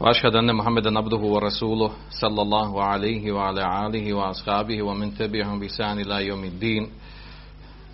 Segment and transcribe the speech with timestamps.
[0.00, 6.26] وأشهد أن محمدا عبده ورسوله صلى الله عليه وعلى آله وأصحابه ومن تبعهم بإحسان إلى
[6.26, 6.90] يوم الدين.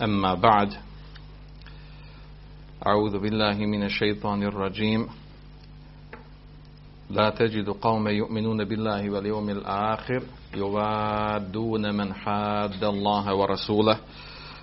[0.02, 0.74] أما بعد
[2.86, 5.08] أعوذ بالله من الشيطان الرجيم.
[7.10, 10.22] لا تجد قوم يؤمنون بالله واليوم الآخر
[10.56, 13.98] يوادون من حاد الله ورسوله.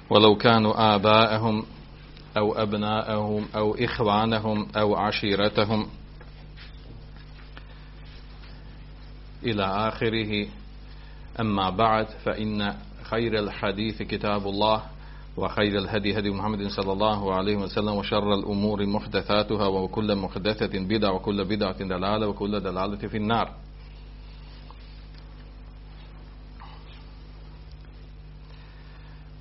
[0.10, 1.64] ولو كانوا آباءهم
[2.38, 5.88] أو أبناءهم أو إخوانهم أو عشيرتهم.
[9.44, 10.48] إلى آخره.
[11.40, 14.84] أما بعد فإن خير الحديث كتاب الله
[15.38, 21.46] وخير الهدي هدي محمد صلى الله عليه وسلم وشر الأمور محدثاتها وكل محدثة بدعة وكل
[21.46, 23.52] بدعة دلالة وكل دلالة في النار.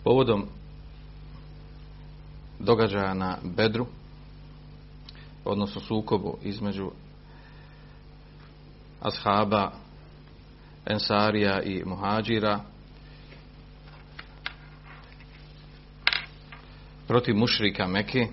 [0.05, 0.47] Povodom
[2.59, 3.87] događaja na Bedru,
[5.45, 6.91] odnosno sukobu između
[9.03, 9.73] ashaba,
[10.87, 12.61] ensarija i muhađira,
[17.11, 18.27] protiv mušrika Meke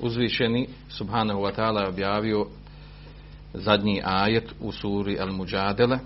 [0.00, 2.46] uzvišeni subhanahu wa ta'ala je objavio
[3.54, 5.98] zadnji ajet u suri Al-Mujadele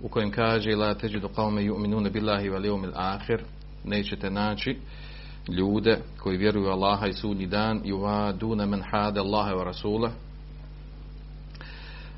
[0.00, 3.42] u kojem kaže la teđidu qavme ju'minune billahi wal yawmil akhir
[3.84, 4.76] nećete naći
[5.48, 10.10] ljude koji vjeruju Allaha i sudnji dan i uvadune men hade Allaha wa rasula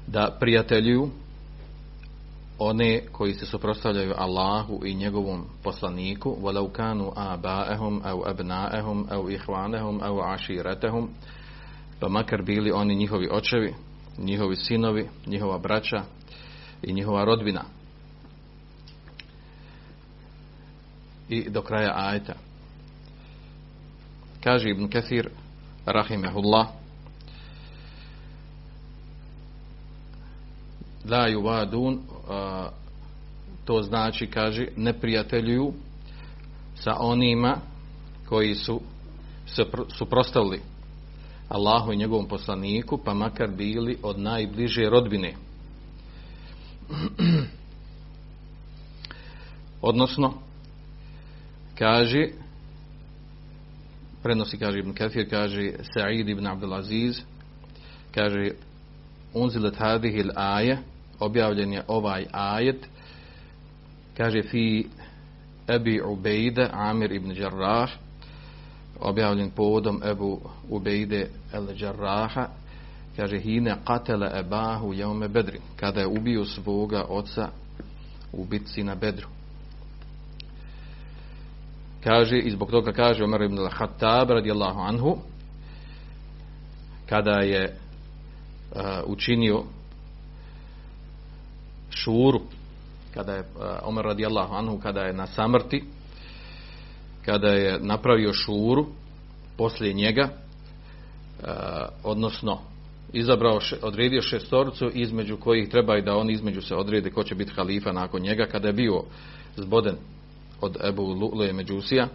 [0.07, 1.11] da prijateljuju
[2.59, 10.01] one koji se suprotstavljaju Allahu i njegovom poslaniku walau kanu aba'ahum au abna'ahum au ihwanahum
[10.03, 11.09] au aširetahum
[12.01, 13.75] pa makar bili oni njihovi očevi
[14.19, 16.03] njihovi sinovi njihova braća
[16.83, 17.65] i njihova rodbina.
[21.29, 22.35] I do kraja ajeta
[24.47, 25.27] kaže Ibn Kathir
[25.87, 26.67] rahimehullah
[31.03, 31.99] la yuvadun
[33.65, 35.73] to znači kaže neprijateljuju
[36.75, 37.57] sa onima
[38.29, 38.81] koji su
[39.47, 39.65] se
[39.99, 40.61] suprostavili
[41.49, 45.35] Allahu i njegovom poslaniku pa makar bili od najbliže rodbine.
[49.91, 50.35] Odnosno
[51.79, 52.46] kaže
[54.27, 57.23] prenosi kaže Ibn Kathir kaže Sa'id ibn Abdulaziz
[58.15, 58.59] kaže
[59.35, 60.79] unzilet hadihi l-aje
[61.21, 62.89] objavljen je ovaj ajet
[64.17, 64.87] kaže fi
[65.69, 67.91] Ebi Ubejde Amir ibn Jarrah
[69.01, 72.49] objavljen povodom Ebu Ubejde el Jarraha
[73.17, 77.49] kaže hine katele ebahu jaume bedri kada je ubio svoga oca
[78.33, 79.36] u bitci na bedru
[82.05, 85.17] kaže i zbog toga kaže Omer ibn al-Hattab radijallahu anhu
[87.09, 87.77] kada je
[88.75, 89.63] uh, učinio
[91.91, 92.41] šuru
[93.15, 93.45] kada je
[93.83, 95.85] Omer radijallahu anhu kada je na samrti
[97.25, 98.87] kada je napravio šuru
[99.57, 100.29] poslije njega
[102.03, 102.59] odnosno
[103.13, 107.53] izabrao odredio šestorcu između kojih treba i da oni između se odrede ko će biti
[107.53, 109.03] halifa nakon njega kada je bio
[109.57, 109.97] zboden
[110.61, 112.09] od Ebu Lu'le Međusija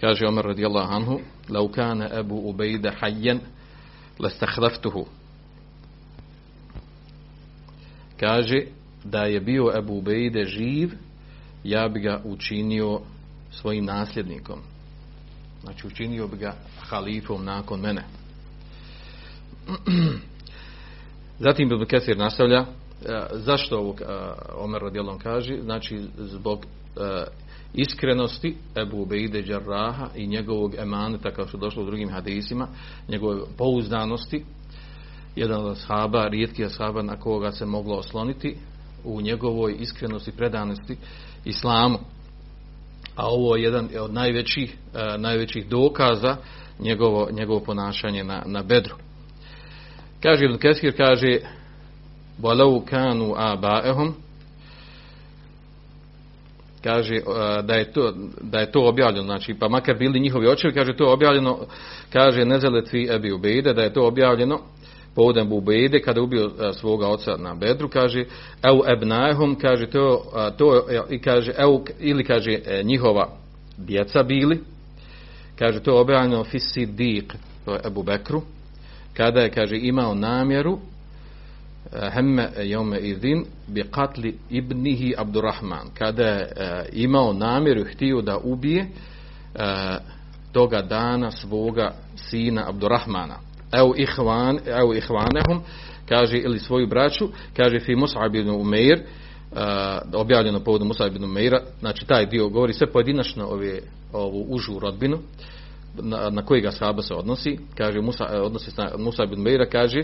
[0.00, 3.40] kaže Omer radijallahu anhu laukane Ebu Ubejde hajjen
[4.18, 5.06] lestahlaftuhu
[8.20, 8.62] kaže
[9.04, 10.90] da je bio Ebu Ubejde živ,
[11.64, 13.00] ja bi ga učinio
[13.50, 14.58] svojim nasljednikom.
[15.62, 18.04] Znači učinio bi ga halifom nakon mene.
[21.44, 22.66] Zatim Ibn Kesir nastavlja,
[23.32, 24.02] zašto ovog
[24.58, 26.66] Omer radijalom kaže, znači zbog
[27.74, 32.68] iskrenosti Ebu Ubejde Đarraha i njegovog emaneta kao što došlo u drugim hadisima,
[33.08, 34.44] njegove pouzdanosti,
[35.36, 38.56] jedan od ashaba, rijetki ashaba na koga se moglo osloniti
[39.04, 40.96] u njegovoj iskrenosti, predanosti
[41.44, 41.98] islamu.
[43.16, 44.76] A ovo je jedan od najvećih,
[45.18, 46.36] najvećih dokaza
[46.80, 48.94] njegovo, njegovo ponašanje na, na bedru.
[50.22, 51.38] Kaže Ibn Keskir, kaže
[52.42, 54.14] Walau kanu aba'ehum
[56.84, 57.20] kaže
[57.62, 61.04] da je to da je to objavljeno znači pa makar bili njihovi očevi kaže to
[61.04, 61.58] je objavljeno
[62.12, 64.60] kaže nezelet fi ebi ubejde da je to objavljeno
[65.16, 68.24] povodom Bubejde kada je ubio e, svoga oca na Bedru kaže
[68.62, 73.28] eu ebnahum kaže to, e, to i kaže eu, ili kaže e, njihova
[73.78, 74.60] djeca bili
[75.58, 77.34] kaže to je objavljeno Fisidik
[77.64, 78.42] to je Ebu Bekru
[79.14, 80.78] kada je kaže imao namjeru
[81.92, 85.90] hemme jome idin bi katli ibnihi Abdurrahman.
[85.98, 86.48] Kada je
[86.92, 88.86] imao namjeru htio da ubije
[90.52, 93.34] toga dana svoga sina Abdurrahmana.
[93.72, 95.62] Evo ihvan, evo ihvanehum
[96.08, 99.58] kaže ili svoju braću kaže fi Mus'ab ibn Umair uh,
[100.14, 101.60] objavljeno povodom Mus'ab ibn Umaira.
[101.80, 103.80] Znači taj dio govori sve pojedinačno ove,
[104.12, 105.18] ovu užu rodbinu
[106.02, 110.02] na, na koji ga sahaba se odnosi kaže Musa, odnosi se Musa ibn Umaira kaže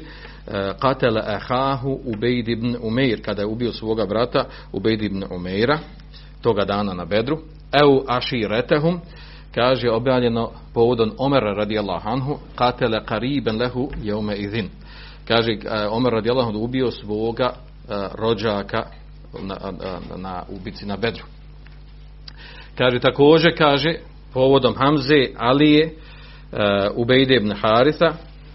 [0.80, 5.78] qatala ahahu Ubejd ibn Umair kada je ubio svoga brata Ubejd ibn Umaira
[6.42, 7.38] toga dana na Bedru.
[7.82, 9.00] Eu aširetehum
[9.54, 14.68] kaže objavljeno povodom Omera radijallahu anhu katele kariben lehu jeume idhin
[15.28, 15.56] kaže
[15.90, 17.52] Omer radijallahu anhu ubio svoga
[18.14, 18.86] rođaka
[19.42, 21.24] na, na, na ubici na Bedru.
[22.78, 23.94] Kaže također kaže
[24.34, 25.90] povodom Hamze Alije
[26.52, 26.58] uh,
[26.96, 28.12] Ubejde ibn Haritha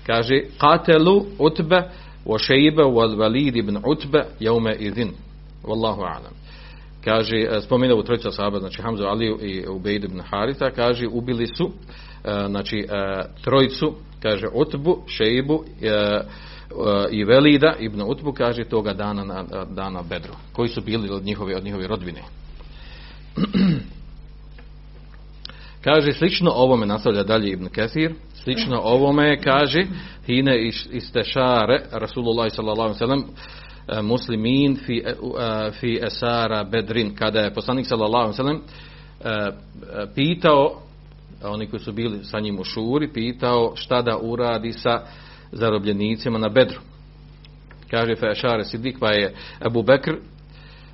[0.07, 1.89] kaže katelu utbe
[2.25, 5.11] wa šeibe wal valid ibn utbe jeume idhin
[5.63, 6.37] wallahu alam
[7.07, 11.71] kaže, e, spomenuo trojica sahaba, znači Hamzu Aliju i Ubejd ibn Haritha, kaže, ubili su,
[12.23, 15.63] e, znači, e, trojicu, kaže, Utbu, Šeibu
[17.11, 21.55] i Velida ibn Utbu, kaže, toga dana na dana Bedru, koji su bili od njihove,
[21.55, 22.21] od njihove rodbine.
[25.87, 28.13] kaže, slično ovome nastavlja dalje Ibn Kathir,
[28.43, 29.83] slično ovome kaže,
[30.25, 33.23] hine istešare Rasulullah sallallahu alaihi sallam,
[33.87, 39.51] E, muslimin fi, e, e, fi esara bedrin kada je poslanik ve
[40.15, 40.81] pitao
[41.43, 45.01] oni koji su bili sa njim u šuri pitao šta da uradi sa
[45.51, 46.79] zarobljenicima na bedru.
[47.89, 50.15] Kaže fa ešare sidik pa je Abu Bekr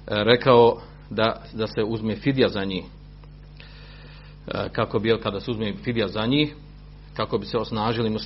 [0.07, 2.83] rekao da, da se uzme fidja za njih
[4.71, 6.55] kako bi kada se uzme fidja za njih
[7.15, 8.17] kako bi se osnažili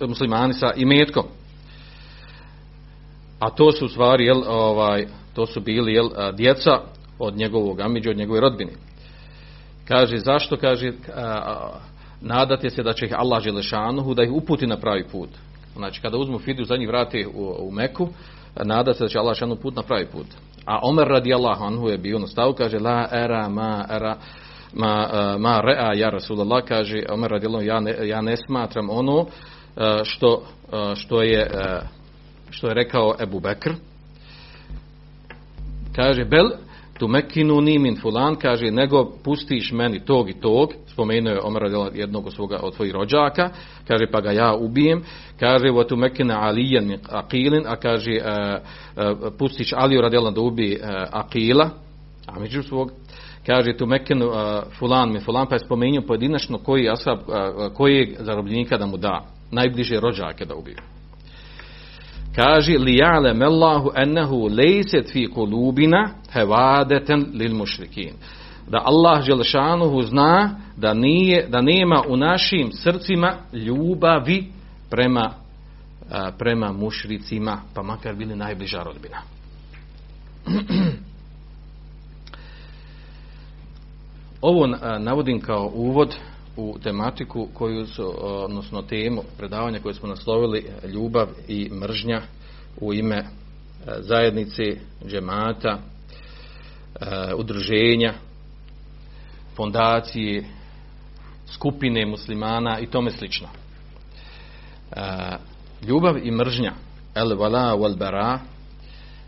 [0.00, 1.24] muslimani sa imetkom
[3.40, 6.80] a to su stvari jel, ovaj, to su bili jel, djeca
[7.18, 8.72] od njegovog amiđa, od njegove rodbine.
[9.88, 10.56] Kaže, zašto?
[10.56, 11.70] Kaže, a,
[12.20, 15.28] nadate se da će ih Allah Želešanuhu da ih uputi na pravi put.
[15.76, 18.08] Znači, kada uzmu fidu, za njih vrati u, u Meku,
[18.64, 20.26] nadate se da će Allah Želešanuhu put na pravi put.
[20.66, 24.16] A Omer radi Allah anhu je bio na stavu, kaže, la era ma era
[24.74, 25.08] ma,
[25.38, 29.26] ma rea ja Rasulallah, kaže, Omer radi Allah, ja ne, ja ne smatram ono
[30.04, 30.42] što,
[30.94, 31.50] što je
[32.50, 33.70] što je rekao Ebu Bekr.
[35.96, 36.50] Kaže bel
[36.98, 41.62] tu mekinu ni min fulan kaže nego pustiš meni tog i tog spomenuo je Omer
[41.94, 43.50] jednog od svoga od tvojih rođaka.
[43.88, 45.02] Kaže pa ga ja ubijem
[45.40, 48.18] kaže wa tu mekina alijan min aqilin a kaže
[49.38, 50.80] pustiš Aliju radijallahu da ubi
[51.12, 51.68] Aqila
[52.26, 52.92] a među svog
[53.46, 54.34] kaže tu mekinu uh,
[54.78, 57.18] fulan min fulan pa je spomenuo pojedinačno koji asab
[57.74, 60.76] koji zarobljenika da mu da najbliže rođake da ubije
[62.36, 68.14] kaže li ja'lem Allahu ennehu lejset fi kulubina hevadeten lil mušrikin.
[68.68, 74.46] Da Allah Želešanuhu zna da, nije, da nema u našim srcima ljubavi
[74.90, 75.30] prema,
[76.38, 79.22] prema mušricima pa makar bili najbliža rodbina
[84.40, 84.66] ovo
[84.98, 86.16] navodim kao uvod
[86.56, 92.22] u tematiku koju su, odnosno temu predavanja koje smo naslovili ljubav i mržnja
[92.80, 93.24] u ime e,
[93.98, 94.62] zajednice,
[95.06, 95.78] džemata,
[97.00, 98.14] e, udruženja,
[99.56, 100.44] fondacije,
[101.46, 103.48] skupine muslimana i tome slično.
[104.92, 105.00] E,
[105.86, 106.72] ljubav i mržnja,
[107.14, 108.40] el vala wal bara,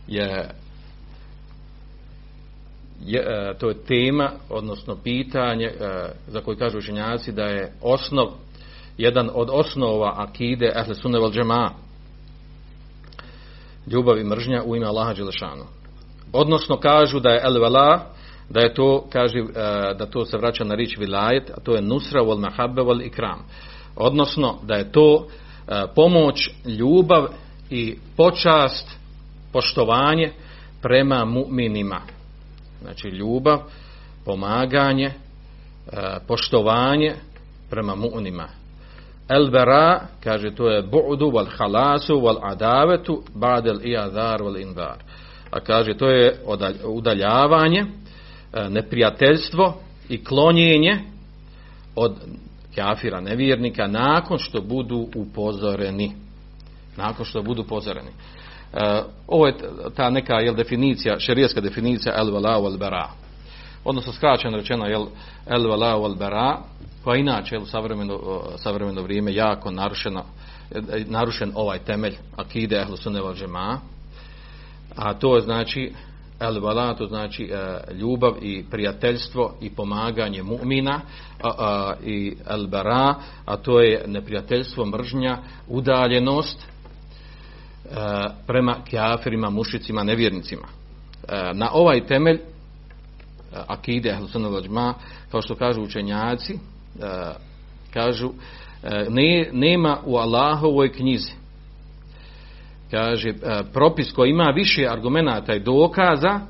[0.09, 0.51] je
[3.07, 8.29] je, e, to je tema, odnosno pitanje e, za koje kažu učenjaci da je osnov,
[8.99, 11.71] jedan od osnova akide ahle sunne val džema
[13.87, 15.65] ljubav i mržnja u ime Allaha Đelešanu.
[16.33, 18.07] Odnosno kažu da je el vala,
[18.51, 19.45] da je to, kaže, e,
[19.99, 23.45] da to se vraća na rič vilajet, a to je nusra wal mahabbe wal ikram.
[23.97, 25.27] Odnosno da je to
[25.95, 27.27] pomoć, ljubav
[27.71, 28.91] i počast,
[29.53, 30.33] poštovanje
[30.83, 32.01] prema mu'minima
[32.83, 33.59] znači ljubav,
[34.25, 35.13] pomaganje, e,
[36.29, 37.15] poštovanje
[37.71, 38.47] prema mu'nima.
[39.29, 44.97] El bera, kaže, to je bu'du wal halasu wal adavetu ba'del i'adhar wal indar.
[45.51, 46.41] A kaže, to je
[46.85, 47.85] udaljavanje,
[48.53, 49.75] e, neprijateljstvo
[50.09, 50.99] i klonjenje
[51.97, 52.17] od
[52.75, 56.13] kafira nevjernika nakon što budu upozoreni.
[56.97, 58.11] nakon što budu pozoreni.
[58.75, 59.55] E, ovo je
[59.97, 63.09] ta neka jel, definicija, šerijetska definicija el vala wal bara.
[63.85, 65.07] Odnosno skraćeno rečeno jel
[65.47, 66.59] el vala wal bara,
[67.05, 70.23] koja inače u savremeno, savremeno vrijeme jako narušena,
[70.71, 73.81] e, narušen ovaj temelj akide ehlu sunne wal džema,
[74.97, 75.93] a to znači
[76.41, 81.01] el vala, to znači e, ljubav i prijateljstvo i pomaganje mu'mina
[82.05, 83.15] i el bara,
[83.45, 85.39] a to je neprijateljstvo, mržnja,
[85.69, 86.72] udaljenost
[88.47, 90.67] prema kjafirima, mušicima, nevjernicima.
[91.29, 92.41] E, na ovaj temelj e,
[93.67, 94.19] akide
[95.31, 96.59] kao što kažu učenjaci,
[97.93, 98.31] kažu
[99.09, 101.33] ne, nema u Allahovoj knjizi
[102.93, 103.33] kaže
[103.73, 106.41] propis koji ima više argumenata i dokaza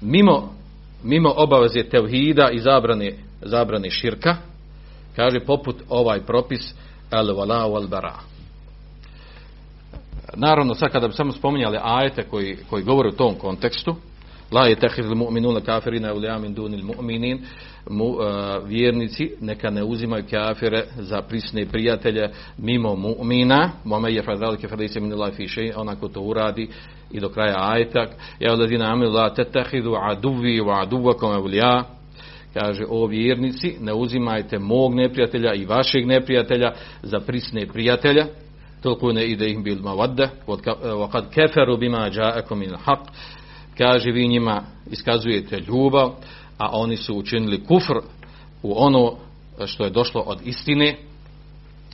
[0.00, 0.54] mimo,
[1.02, 4.36] mimo obaveze tevhida i zabrane, zabrane širka
[5.16, 6.74] kaže poput ovaj propis
[7.10, 8.14] al wala wal bara
[10.36, 13.96] Naravno, sad kada bi samo spominjali ajete koji, koji govore u tom kontekstu,
[14.52, 17.42] la je tehidil mu'minuna kafirina u min dunil mu'minin,
[17.90, 18.18] mu, uh,
[18.66, 25.12] vjernici neka ne uzimaju kafire za prisne prijatelje mimo mu'mina, mome je fadalike fadise min
[25.36, 26.68] fiše, onako to uradi
[27.10, 28.06] i do kraja ajeta,
[28.40, 31.84] ja ladina amilu la tetehidu aduvi wa aduvakom evlija,
[32.54, 38.26] kaže o vjernici ne uzimajte mog neprijatelja i vašeg neprijatelja za prisne prijatelja
[38.82, 43.00] tulquna idejhim bil wa kad keferu bima ja'akum min haq
[43.78, 46.10] kaže vi njima iskazujete ljubav
[46.58, 47.98] a oni su učinili kufr
[48.62, 49.16] u ono
[49.66, 50.96] što je došlo od istine.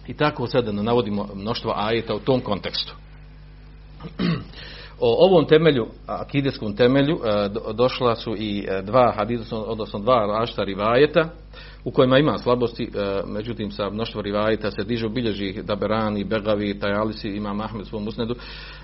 [0.07, 2.95] I tako sada navodimo mnoštvo ajeta u tom kontekstu
[4.99, 10.65] o ovom temelju, akideskom temelju, e, došla su i e, dva hadisa, odnosno dva rašta
[10.65, 11.29] rivajeta,
[11.85, 17.29] u kojima ima slabosti, e, međutim sa mnoštvo rivajeta se dižu bilježi Daberani, Begavi, Tajalisi,
[17.29, 18.35] ima Mahmed svom usnedu,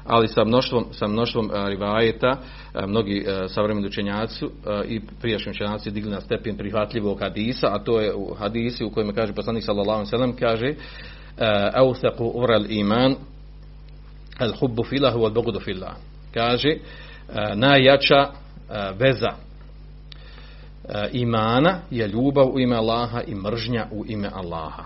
[0.05, 2.37] ali sa mnoštvom, sa mnoštvom rivajeta
[2.87, 4.45] mnogi savremeni učenjaci
[4.89, 9.13] i prijašnji učenjaci digli na stepen prihvatljivog hadisa, a to je u hadisi u kojima
[9.13, 10.75] kaže poslanik sallallahu alejhi kaže
[11.77, 13.15] Euthaku ural iman
[14.41, 15.95] el hubbu filah wal bugdu filah.
[16.35, 16.79] Kaže e,
[17.55, 18.31] najjača e,
[18.99, 24.85] veza e, imana je ljubav u ime Allaha i mržnja u ime Allaha.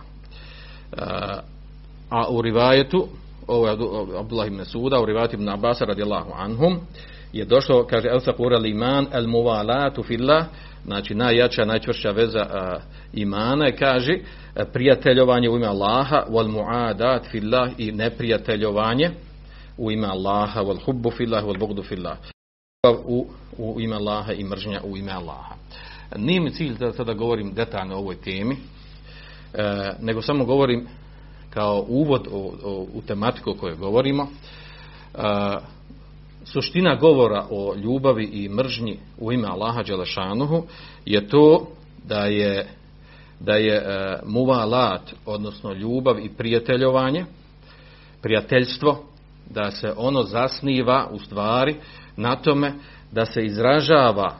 [2.10, 3.08] A u rivajetu
[3.46, 3.72] ovo je
[4.18, 6.80] Abdullah ibn Suda, u rivajetu ibn Abbas radijallahu anhum,
[7.32, 10.46] je došlo, kaže, el saqura iman el muvalatu fillah,
[10.84, 12.46] znači najjača, najčvršća veza
[13.12, 14.18] imana je, kaže,
[14.72, 19.10] prijateljovanje u ime Allaha, wal muadat fillah i neprijateljovanje
[19.78, 22.16] u ime Allaha, wal hubbu fillah, wal bugdu fillah.
[23.04, 23.26] U,
[23.58, 25.54] u ime Allaha i mržnja u ime Allaha.
[26.16, 28.56] Nije mi cilj da sada govorim detaljno o ovoj temi,
[29.54, 30.86] e, nego samo govorim
[31.50, 34.28] kao uvod o, o, u tematiku o kojoj govorimo.
[35.14, 35.18] E,
[36.44, 40.62] suština govora o ljubavi i mržnji u ime Allaha Đelešanuhu
[41.06, 41.66] je to
[42.04, 42.68] da je
[43.40, 47.24] da je e, muvalat, odnosno ljubav i prijateljovanje,
[48.22, 49.04] prijateljstvo,
[49.50, 51.76] da se ono zasniva u stvari
[52.16, 52.72] na tome
[53.12, 54.36] da se izražava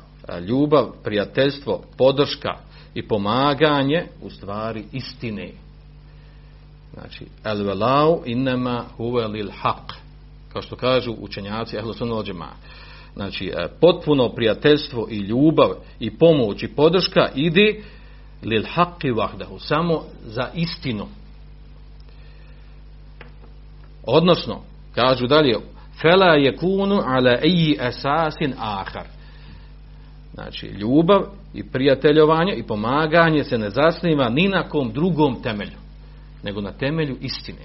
[0.49, 2.56] ljubav, prijateljstvo, podrška
[2.94, 5.50] i pomaganje u stvari istine.
[6.94, 9.94] Znači, el velau innema huve lil haq.
[10.52, 12.23] Kao što kažu učenjaci ehlu sunna
[13.14, 15.70] Znači, e, potpuno prijateljstvo i ljubav
[16.00, 17.82] i pomoć i podrška ide
[18.42, 19.58] lil haqqi vahdahu.
[19.58, 21.06] Samo za istinu.
[24.06, 24.61] Odnosno,
[24.94, 25.54] Kažu dalje,
[26.02, 29.06] fela je kunu ala eji esasin ahar.
[30.34, 31.22] Znači, ljubav
[31.54, 35.78] i prijateljovanje i pomaganje se ne zasniva ni na kom drugom temelju,
[36.42, 37.62] nego na temelju istine.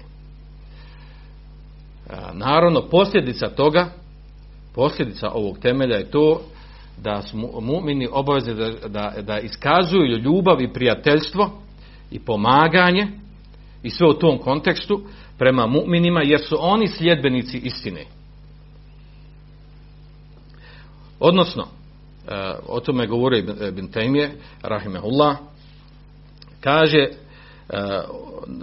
[2.32, 3.86] Naravno, posljedica toga,
[4.74, 6.40] posljedica ovog temelja je to
[7.02, 11.50] da su mu'mini obavezni da, da, da iskazuju ljubav i prijateljstvo
[12.10, 13.06] i pomaganje
[13.82, 15.00] i sve u tom kontekstu
[15.40, 18.04] prema mu'minima jer su oni sljedbenici istine.
[21.20, 24.30] Odnosno, e, o tome govori Ibn Taymije,
[24.62, 25.36] rahimehullah,
[26.60, 27.10] kaže, e,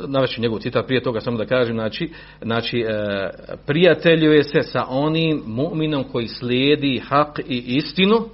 [0.07, 3.29] navešću njegov citat prije toga, samo da kažem, znači, znači e,
[3.65, 8.29] prijateljuje se sa onim mu'minom koji slijedi hak i istinu,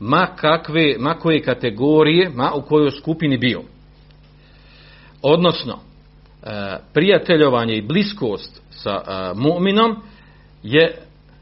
[0.00, 3.62] ma kakve, ma koje kategorije, ma u kojoj skupini bio.
[5.22, 5.89] Odnosno,
[6.92, 9.96] prijateljovanje i bliskost sa e, mu'minom
[10.62, 10.98] je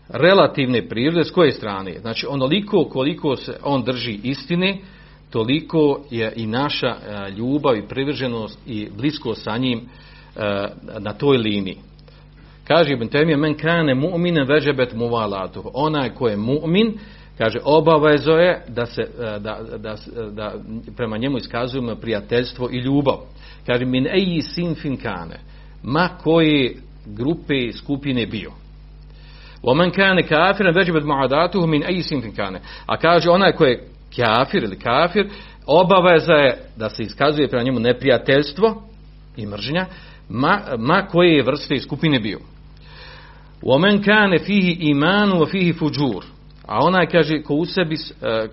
[0.08, 1.98] relativne prirode s koje strane?
[2.00, 4.78] Znači onoliko koliko se on drži istine,
[5.30, 9.80] toliko je i naša e, ljubav i privrženost i bliskost sa njim
[10.98, 11.76] na toj liniji.
[12.68, 15.70] Kaže Ibn Temije, men kane mu'mine veđebet muvalatu.
[15.74, 16.92] Onaj ko je mu'min,
[17.38, 19.96] kaže, obavezo je da se, e, da, da,
[20.30, 20.54] da
[20.96, 23.18] prema njemu iskazujemo prijateljstvo i ljubav.
[23.66, 25.40] Kaže, min eji sin fin kane.
[25.82, 26.76] Ma koji
[27.06, 28.50] grupe i skupine bio.
[29.62, 32.60] Omen kane kafiran veđebet muadatuhu min eji sin fin kane.
[32.86, 35.28] A kaže, onaj ko je kafir ili kafir,
[35.66, 38.82] obaveza je da se iskazuje prema njemu neprijateljstvo
[39.36, 39.86] i mržnja,
[40.28, 42.38] ma, ma koje vrste i skupine bio.
[43.62, 46.37] Omen kane fihi imanu fihi fuđur.
[46.68, 48.48] A onaj kaže ko u sebi, e,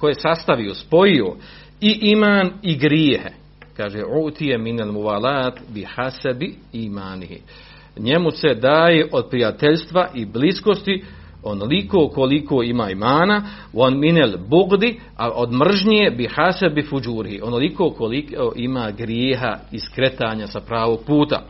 [0.00, 1.36] ko je sastavio, spojio
[1.80, 3.30] i iman i grijehe.
[3.76, 7.40] Kaže, utije minel muvalat bi hasebi imanihi.
[7.98, 11.04] Njemu se daje od prijateljstva i bliskosti
[11.42, 18.52] onoliko koliko ima imana, on minel bugdi, a od mržnje bi hasebi fuđuri, onoliko koliko
[18.56, 21.42] ima grijeha i skretanja sa pravog puta.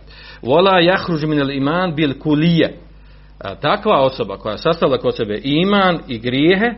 [0.43, 2.79] Vola jahruž minel iman bil kulije,
[3.61, 6.75] takva osoba koja sastavlja kod sebe iman i grijehe,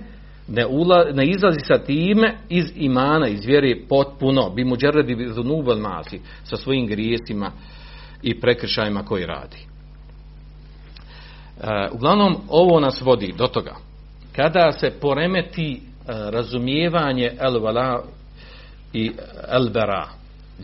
[0.48, 5.78] ne, ula, ne izlazi sa time iz imana, iz vjere potpuno, bi mu džeredi zunubel
[5.78, 7.50] masi, sa svojim grijesima
[8.22, 9.56] i prekršajima koji radi.
[11.92, 13.76] Uglavnom, ovo nas vodi do toga.
[14.36, 18.02] Kada se poremeti razumijevanje el vala
[18.92, 19.12] i
[19.48, 20.08] el bera,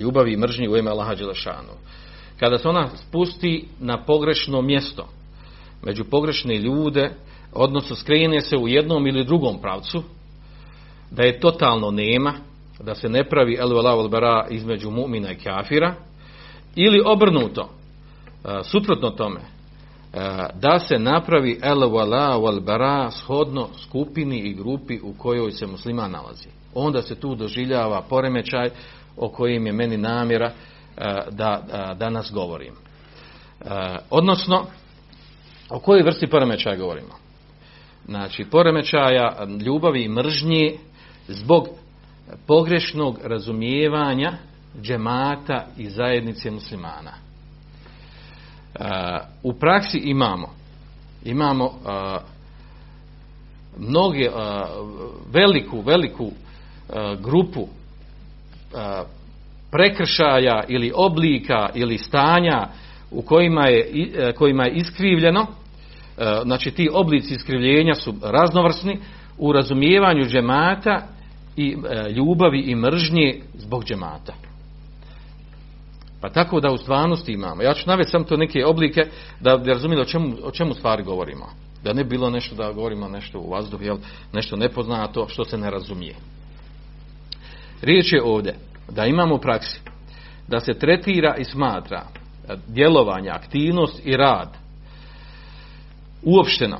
[0.00, 1.72] ljubavi i mržnji u ime Allaha Đelešanu,
[2.40, 5.08] kada se ona spusti na pogrešno mjesto,
[5.82, 7.10] među pogrešne ljude,
[7.52, 10.02] odnosno skrene se u jednom ili drugom pravcu,
[11.10, 12.34] da je totalno nema,
[12.80, 15.94] da se ne pravi el vala bera između mu'mina i kafira,
[16.76, 19.46] ili obrnuto, e, suprotno tome, e,
[20.54, 26.08] da se napravi el wala wal bara shodno skupini i grupi u kojoj se muslima
[26.08, 26.48] nalazi.
[26.74, 28.70] Onda se tu doživljava poremećaj
[29.16, 30.52] o kojim je meni namjera e,
[31.30, 31.62] da
[31.98, 32.74] danas govorim.
[34.10, 34.66] Odnosno,
[35.70, 37.14] o kojoj vrsti poremećaja govorimo?
[38.06, 40.78] Znači, poremećaja ljubavi i mržnje
[41.28, 41.68] zbog
[42.46, 44.32] pogrešnog razumijevanja
[44.82, 47.12] džemata i zajednice muslimana.
[49.42, 50.58] U praksi imamo
[51.24, 51.72] imamo
[53.78, 54.28] mnoge
[55.32, 56.30] veliku, veliku
[57.20, 57.68] grupu
[59.70, 62.68] prekršaja ili oblika ili stanja
[63.10, 65.46] u kojima je, kojima je iskrivljeno
[66.42, 68.98] znači ti oblici iskrivljenja su raznovrsni
[69.38, 71.02] u razumijevanju džemata
[71.56, 71.76] i
[72.16, 74.34] ljubavi i mržnje zbog džemata.
[76.20, 77.62] Pa tako da u stvarnosti imamo.
[77.62, 79.06] Ja ću navesti samo to neke oblike
[79.40, 81.46] da bi razumjeli o čemu, o čemu stvari govorimo.
[81.84, 83.96] Da ne bilo nešto da govorimo nešto u vazduhu, jel,
[84.32, 86.14] nešto nepoznato što se ne razumije.
[87.82, 88.54] Riječ je ovdje
[88.90, 89.80] da imamo u praksi
[90.48, 92.06] da se tretira i smatra
[92.66, 94.67] djelovanje, aktivnost i rad
[96.22, 96.78] uopšteno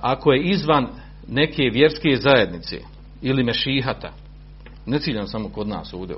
[0.00, 0.86] ako je izvan
[1.28, 2.76] neke vjerske zajednice
[3.22, 4.12] ili mešihata,
[4.86, 6.16] ne ciljam samo kod nas ovdje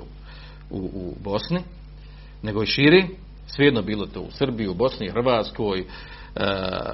[0.69, 1.59] u, u Bosni,
[2.43, 3.07] nego i širi,
[3.47, 5.85] svejedno bilo to u Srbiji, u Bosni, Hrvatskoj, e,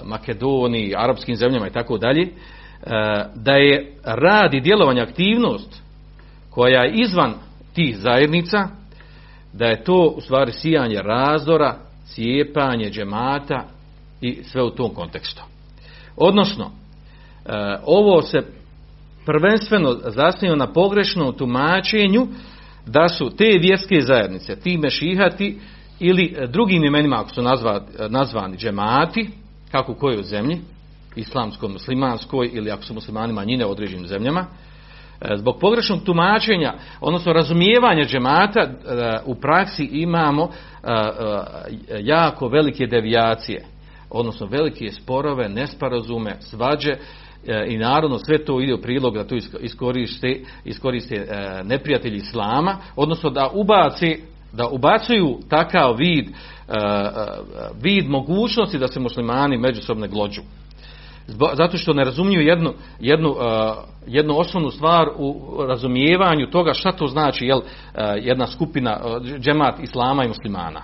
[0.06, 2.30] Makedoniji, arapskim zemljama i tako dalje, e,
[3.36, 5.82] da je rad i djelovanje aktivnost
[6.50, 7.34] koja je izvan
[7.74, 8.68] tih zajednica,
[9.54, 13.68] da je to u stvari sijanje razdora, cijepanje džemata
[14.24, 15.44] i sve u tom kontekstu.
[16.18, 16.72] Odnosno,
[17.46, 17.50] e,
[17.86, 18.42] ovo se
[19.26, 22.28] prvenstveno zasnije na pogrešnom tumačenju
[22.86, 25.60] da su te vjerske zajednice, ti mešihati
[26.00, 29.30] ili e, drugim imenima ako su nazva, e, nazvani džemati,
[29.72, 30.62] kako u kojoj zemlji,
[31.16, 34.46] islamskoj, muslimanskoj ili ako su muslimani manjine u određenim zemljama,
[35.22, 38.68] e, zbog pogrešnog tumačenja, odnosno razumijevanja džemata,
[39.26, 40.50] u praksi imamo
[42.02, 43.66] jako velike devijacije,
[44.14, 46.98] odnosno velike sporove, nesporazume, svađe,
[47.48, 52.78] E, i naravno sve to ide u prilog da tu iskoriste, iskoriste e, neprijatelji islama,
[52.96, 54.18] odnosno da ubaci
[54.54, 56.34] da ubacuju takav vid e,
[57.82, 60.42] vid mogućnosti da se muslimani međusobno glođu.
[61.54, 63.36] Zato što ne razumiju jednu, jednu,
[64.08, 67.62] jednu osnovnu stvar u razumijevanju toga šta to znači jel,
[68.22, 69.00] jedna skupina
[69.40, 70.82] džemat islama i muslimana.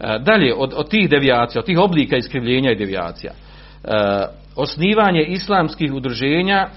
[0.00, 3.32] Dalje, od, od tih devijacija, od tih oblika iskrivljenja i devijacija,
[4.56, 6.68] osnivanje islamskih udruženja e,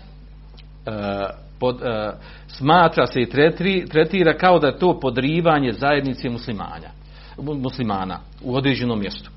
[1.60, 2.12] pod, e,
[2.48, 3.30] smatra se i
[3.90, 6.90] tretira kao da je to podrivanje zajednice muslimanja,
[7.38, 9.30] muslimana u određenom mjestu.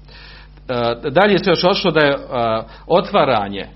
[0.68, 2.16] E, dalje se još ošlo da je
[2.86, 3.66] otvaranje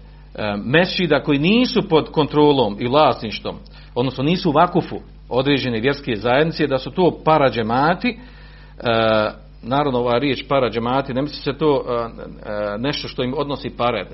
[0.64, 3.56] mešida koji nisu pod kontrolom i vlasništvom,
[3.94, 8.18] odnosno nisu u vakufu određene vjerske zajednice, da su to parađemati,
[9.66, 11.84] naravno ova riječ para džemati, ne misli se to
[12.78, 14.06] nešto što im odnosi pare,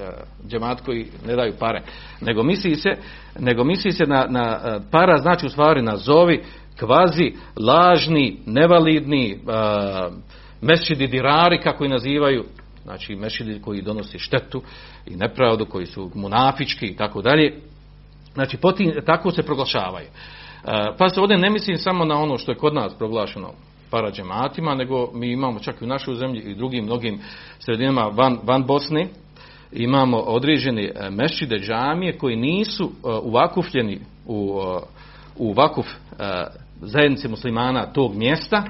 [0.49, 1.83] džemat koji ne daju pare,
[2.21, 2.91] nego misli se,
[3.39, 4.61] nego misli se na, na
[4.91, 6.43] para znači u stvari nazovi
[6.79, 9.39] kvazi, lažni, nevalidni,
[10.61, 12.45] mesčidi dirari kako ih nazivaju,
[12.85, 14.63] znači mešidi koji donosi štetu
[15.07, 17.61] i nepravdu, koji su munafički i tako dalje.
[18.35, 20.07] Znači, potim, tako se proglašavaju.
[20.99, 23.53] Pa se ovdje ne mislim samo na ono što je kod nas proglašeno
[23.90, 27.20] parađematima, nego mi imamo čak i u našoj zemlji i drugim mnogim
[27.59, 29.09] sredinama van, van Bosne,
[29.72, 34.81] imamo određene e, mešćide džamije koji nisu e, uvakufljeni u, e,
[35.37, 35.87] u vakuf
[36.81, 38.64] zajednice muslimana tog mjesta,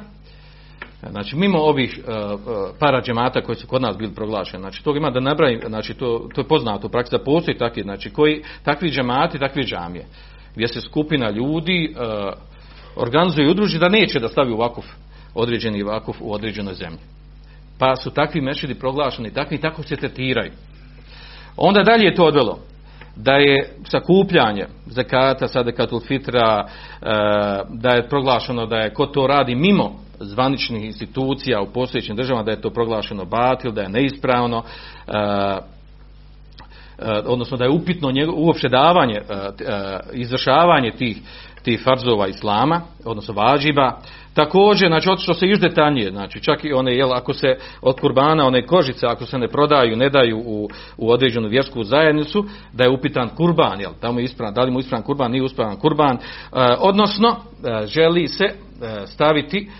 [1.10, 2.00] Znači, mimo ovih
[2.78, 6.28] para džemata koji su kod nas bili proglašeni, znači, toga ima da nabrajim, znači, to,
[6.34, 10.04] to je poznato u praksi da postoji takvi, znači, koji, takvi džemati, takvi džamije,
[10.54, 11.94] gdje se skupina ljudi
[12.96, 14.84] organizuje i udruži da neće da stavi u vakuf
[15.34, 16.98] određeni vakuf u određenoj zemlji.
[17.78, 20.52] Pa su takvi mešidi proglašeni, takvi i tako se tretiraju.
[21.56, 22.58] Onda dalje je to odvelo
[23.16, 27.06] da je sakupljanje zakata, sadekatul fitra, e,
[27.68, 32.50] da je proglašeno da je ko to radi mimo zvaničnih institucija u postojećim državama, da
[32.50, 34.62] je to proglašeno batil, da je neispravno,
[35.06, 35.60] e, e,
[37.24, 39.20] odnosno da je upitno uopće davanje,
[40.12, 41.18] izvršavanje tih,
[41.62, 44.00] tih farzova islama, odnosno važiba,
[44.34, 48.46] Također, znači otišlo se još detaljnije, znači čak i one, jel, ako se od kurbana,
[48.46, 52.90] one kožice, ako se ne prodaju, ne daju u, u određenu vjersku zajednicu, da je
[52.90, 56.16] upitan kurban, jel, da, mu je ispravan, da li mu ispravan kurban, nije ispravan kurban,
[56.16, 56.18] e,
[56.78, 58.52] odnosno, e, želi se e,
[59.06, 59.70] staviti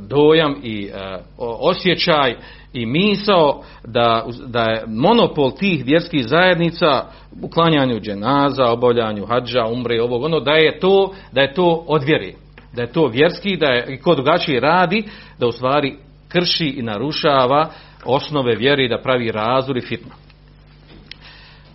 [0.00, 0.90] dojam i
[1.38, 2.36] osjećaj
[2.72, 7.04] i misao da, da je monopol tih vjerskih zajednica
[7.42, 12.02] u klanjanju dženaza, obavljanju hađa, umre, ovog, ono, da je to, da je to od
[12.72, 15.04] da je to vjerski, da je i ko drugačije radi,
[15.38, 15.96] da u stvari
[16.28, 17.68] krši i narušava
[18.04, 20.12] osnove vjeri da pravi razor i fitno.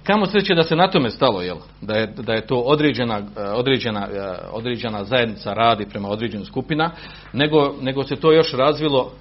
[0.03, 1.57] Kamo sreće da se na tome stalo, jel?
[1.81, 3.21] Da, je, da je to određena,
[3.53, 4.07] određena,
[4.51, 6.91] određena zajednica radi prema određenim skupina,
[7.33, 9.12] nego, nego se to još razvilo,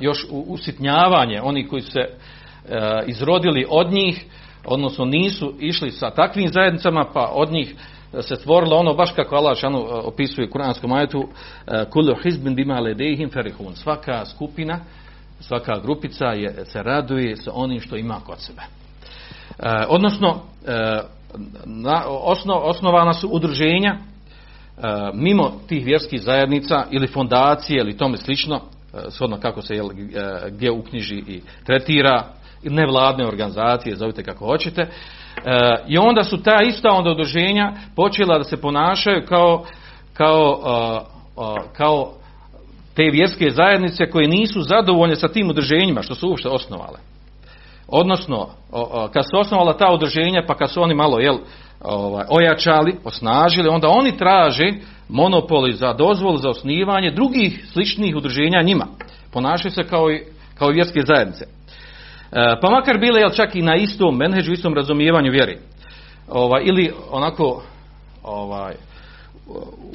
[0.00, 2.08] još usitnjavanje onih koji su se
[3.06, 4.24] izrodili od njih,
[4.64, 7.74] odnosno nisu išli sa takvim zajednicama, pa od njih
[8.22, 11.28] se stvorilo ono baš kako Allah šanu e, opisuje u kuranskom ajetu
[11.66, 13.74] e, kullu hizbin bima ledehim ferihun.
[13.74, 14.80] Svaka skupina,
[15.40, 18.62] svaka grupica je, se raduje sa onim što ima kod sebe.
[18.62, 20.42] E, odnosno,
[21.64, 23.98] na, osno, osnovana su udruženja
[25.14, 28.60] mimo tih vjerskih zajednica ili fondacije ili tome slično,
[29.10, 29.88] shodno kako se jel,
[30.48, 32.24] gdje uknjiži i tretira,
[32.62, 34.86] nevladne organizacije, zovite kako hoćete,
[35.44, 39.64] E, I onda su ta ista onda udruženja počela da se ponašaju kao,
[40.14, 40.60] kao,
[41.76, 42.12] kao
[42.94, 46.98] te vjerske zajednice koje nisu zadovoljne sa tim udruženjima što su uopšte osnovale.
[47.88, 48.48] Odnosno,
[49.12, 51.36] kad su osnovala ta udruženja, pa kad su oni malo jel,
[51.80, 54.72] ovaj, ojačali, osnažili, onda oni traže
[55.08, 58.86] monopoli za dozvolu za osnivanje drugih sličnih udruženja njima.
[59.32, 60.22] Ponašaju se kao i,
[60.58, 61.44] kao i vjerske zajednice.
[61.44, 61.48] E,
[62.60, 65.58] pa makar bile jel, čak i na istom menheđu, istom razumijevanju vjeri.
[66.28, 67.62] Ovaj, ili onako
[68.22, 68.74] ovaj,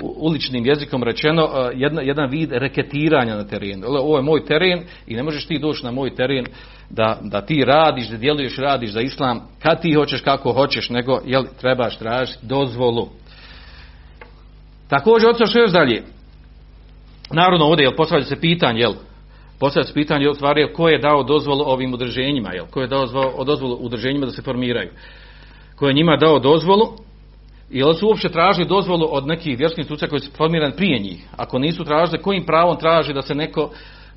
[0.02, 3.88] uličnim jezikom rečeno e, jedna, jedan vid reketiranja na terenu.
[3.88, 6.46] Ovo je moj teren i ne možeš ti doći na moj teren
[6.90, 11.20] da, da ti radiš, da djeluješ, radiš za islam kad ti hoćeš, kako hoćeš, nego
[11.26, 13.10] jel, trebaš tražiti dozvolu.
[14.90, 16.04] Također, odsao još dalje.
[17.32, 18.94] Naravno, ovdje jel, postavlja se pitanje, jel,
[19.62, 22.66] Postavlja se pitanje u stvari ko je dao dozvolu ovim udruženjima, jel?
[22.66, 23.06] Ko je dao
[23.46, 24.90] dozvolu udruženjima da se formiraju?
[25.76, 26.88] Ko je njima dao dozvolu?
[27.72, 31.28] Jel su uopće tražili dozvolu od nekih vjerskih institucija koji su formirani prije njih?
[31.38, 33.72] Ako nisu tražili, kojim pravom traži da se neko,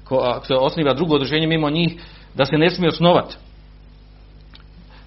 [0.04, 1.94] ko, ako se osniva drugo udruženje mimo njih,
[2.34, 3.34] da se ne smije osnovati?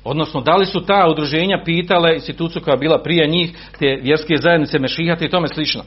[0.03, 4.37] Odnosno, da li su ta udruženja pitale instituciju koja je bila prije njih, te vjerske
[4.37, 5.83] zajednice mešihati i tome slično?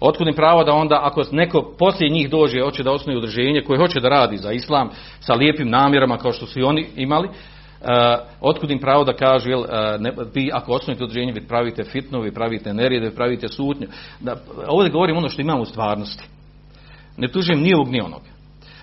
[0.00, 4.00] Otkud pravo da onda ako neko poslije njih dođe hoće da osnuje udruženje koje hoće
[4.00, 7.28] da radi za islam sa lijepim namjerama kao što su i oni imali,
[8.40, 9.66] otkud im pravo da kažu jel, uh,
[9.98, 13.86] ne, vi ako osnujete udruženje vi pravite fitnu, vi pravite nerijede, vi pravite sutnju.
[14.20, 14.36] Da,
[14.66, 16.24] ovdje govorim ono što imamo u stvarnosti.
[17.16, 18.22] Ne tužim ni ovog ni onog.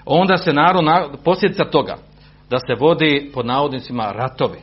[0.05, 0.85] Onda se narod,
[1.23, 1.95] posljedica toga
[2.49, 4.59] da se vodi pod navodnicima ratovi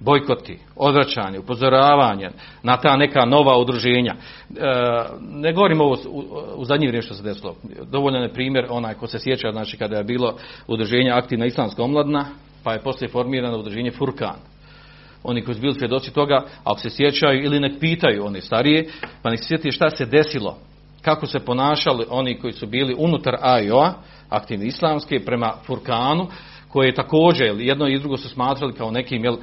[0.00, 2.30] bojkoti, odvraćanje, upozoravanje
[2.62, 4.14] na ta neka nova udruženja.
[4.14, 4.64] E,
[5.20, 6.24] ne govorim ovo u,
[6.56, 7.54] u zadnji vrijeme što se desilo.
[7.90, 10.34] Dovoljan je primjer onaj ko se sjeća, znači kada je bilo
[10.66, 12.26] udruženje aktivna islamska omladna,
[12.66, 14.36] pa je poslije formirano udruženje Furkan.
[15.22, 18.88] Oni koji su bili svjedoci toga, ako se sjećaju ili nek pitaju oni starije,
[19.22, 20.58] pa nek se sjeti šta se desilo
[21.02, 23.92] kako se ponašali oni koji su bili unutar AIO-a,
[24.28, 26.26] aktivni islamske, prema Furkanu,
[26.68, 29.40] koje je također jedno i drugo su smatrali kao nekim jel, uh,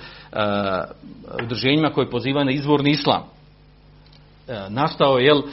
[1.43, 3.21] udruženjima koje pozivaju na izvorni islam.
[3.21, 5.45] Uh, nastao je jel, uh,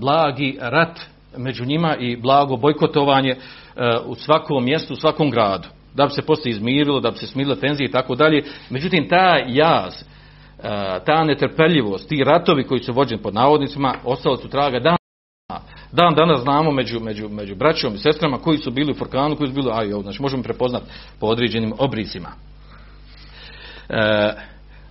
[0.00, 1.00] blagi rat
[1.36, 3.36] među njima i blago bojkotovanje
[4.06, 5.68] u svakom mjestu, u svakom gradu.
[5.94, 8.44] Da bi se poslije izmirilo, da bi se smirile tenzije i tako dalje.
[8.70, 9.92] Međutim, ta jaz,
[11.06, 14.96] ta netrpeljivost, ti ratovi koji su vođeni pod navodnicima, ostali su traga dan
[15.92, 19.48] Dan danas znamo među, među, među braćom i sestrama koji su bili u Furkanu, koji
[19.48, 20.84] su bili aj, znači možemo prepoznati
[21.20, 22.28] po određenim obrisima.
[23.88, 24.32] E,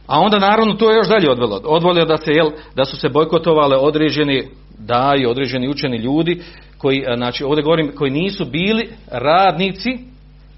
[0.07, 1.61] a onda naravno to je još dalje odvelo.
[1.65, 6.41] Odvolio da, se, jel, da su se bojkotovale određeni da i određeni učeni ljudi
[6.77, 10.10] koji, e, znači ovdje govorim, koji nisu bili radnici,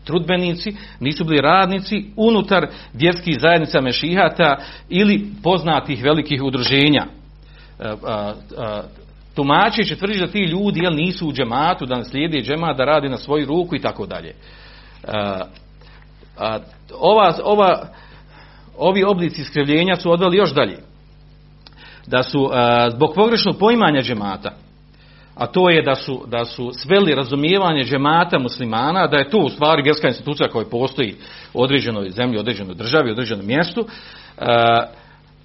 [0.03, 4.57] trudbenici, nisu bili radnici unutar vjerskih zajednica mešihata
[4.89, 7.05] ili poznatih velikih udruženja.
[7.79, 8.33] E, a,
[9.35, 13.09] tumačeći tvrdi da ti ljudi jel, nisu u džematu, da ne slijede džemat, da radi
[13.09, 14.33] na svoju ruku i tako dalje.
[16.99, 17.87] Ova, ova,
[18.77, 20.77] ovi oblici iskrivljenja su odveli još dalje.
[22.07, 24.51] Da su a, zbog pogrešnog poimanja džemata,
[25.35, 29.49] a to je da su, da su sveli razumijevanje džemata muslimana, da je to u
[29.49, 31.15] stvari vjerska institucija koja postoji
[31.53, 33.85] u određenoj zemlji, u određenoj državi, u određenom mjestu,
[34.37, 34.83] a,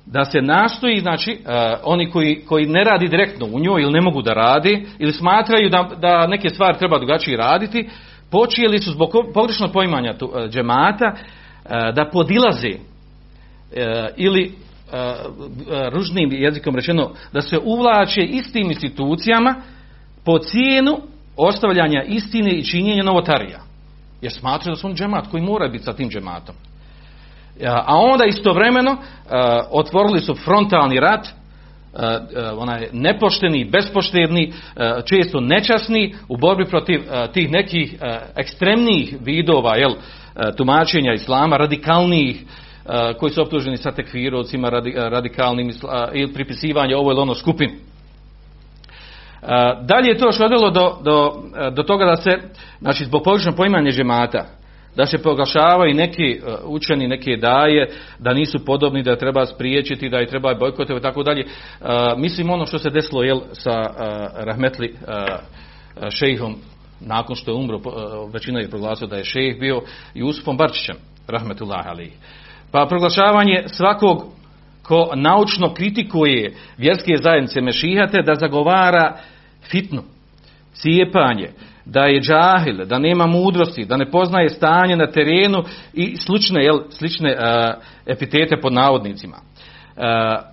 [0.07, 1.49] da se nastoji, znači, uh,
[1.85, 5.71] oni koji, koji ne radi direktno u njoj ili ne mogu da radi, ili smatraju
[5.71, 7.89] da, da neke stvari treba drugačije raditi,
[8.31, 11.13] počeli su zbog pogrešnog poimanja uh, džemata
[11.95, 12.71] da podilaze
[14.17, 14.53] ili
[15.93, 19.55] ružnim jezikom rečeno da se uvlače istim institucijama
[20.29, 20.99] po cijenu
[21.37, 23.61] ostavljanja istine i činjenja novotarija.
[24.21, 26.55] Jer smatraju da su on džemat koji mora biti sa tim džematom.
[27.65, 28.99] A onda istovremeno uh,
[29.71, 32.01] otvorili su frontalni rat, uh,
[32.57, 34.53] onaj nepošteni, bespoštedni,
[35.05, 37.01] često nečasni u borbi protiv
[37.33, 37.97] tih nekih
[38.37, 39.93] ekstremnijih vidova jel,
[40.57, 42.45] tumačenja islama, radikalnijih,
[43.19, 45.71] koji su optuženi sa tekfirovcima, radi, radikalnim
[46.15, 47.89] ili pripisivanje ovo ili ono skupin.
[49.83, 51.33] Dalje je to što odelo do, do,
[51.71, 52.31] do toga da se,
[52.81, 54.45] znači zbog pogrešnog poimanja žemata,
[54.97, 60.19] da se proglašavaju neki e, učeni, neke daje, da nisu podobni, da treba spriječiti, da
[60.19, 61.41] je treba bojkotovati i tako dalje.
[61.41, 61.47] E,
[62.17, 63.83] mislim ono što se desilo jel, sa
[64.37, 64.95] Rahmetli
[66.11, 66.57] šejhom,
[67.01, 67.81] nakon što je umro,
[68.33, 69.81] većina je proglasila da je šejh bio,
[70.15, 70.97] i Usufom Barčićem,
[71.29, 72.13] Rahmetullah Ali.
[72.73, 74.38] Pa proglašavanje svakog
[74.89, 79.17] ko naučno kritikuje vjerske zajednice mešihate da zagovara
[79.71, 80.03] fitnu,
[80.73, 81.51] cijepanje,
[81.85, 86.79] da je džahil, da nema mudrosti, da ne poznaje stanje na terenu i slične, jel,
[86.91, 89.37] slične uh, epitete pod navodnicima.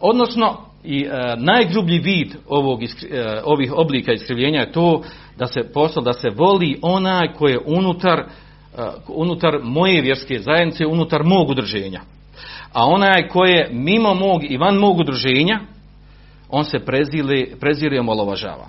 [0.02, 2.80] Odnosno, i uh, najgrublji vid ovog,
[3.44, 5.04] ovih oblika iskrivljenja je to
[5.38, 8.24] da se posao, da se voli onaj koji je unutar,
[9.08, 12.02] unutar moje vjerske zajednice, unutar mog udrženja.
[12.76, 15.60] A onaj koji je mimo mog i van mog udruženja,
[16.50, 18.66] on se prezire, prezire i omalovažava.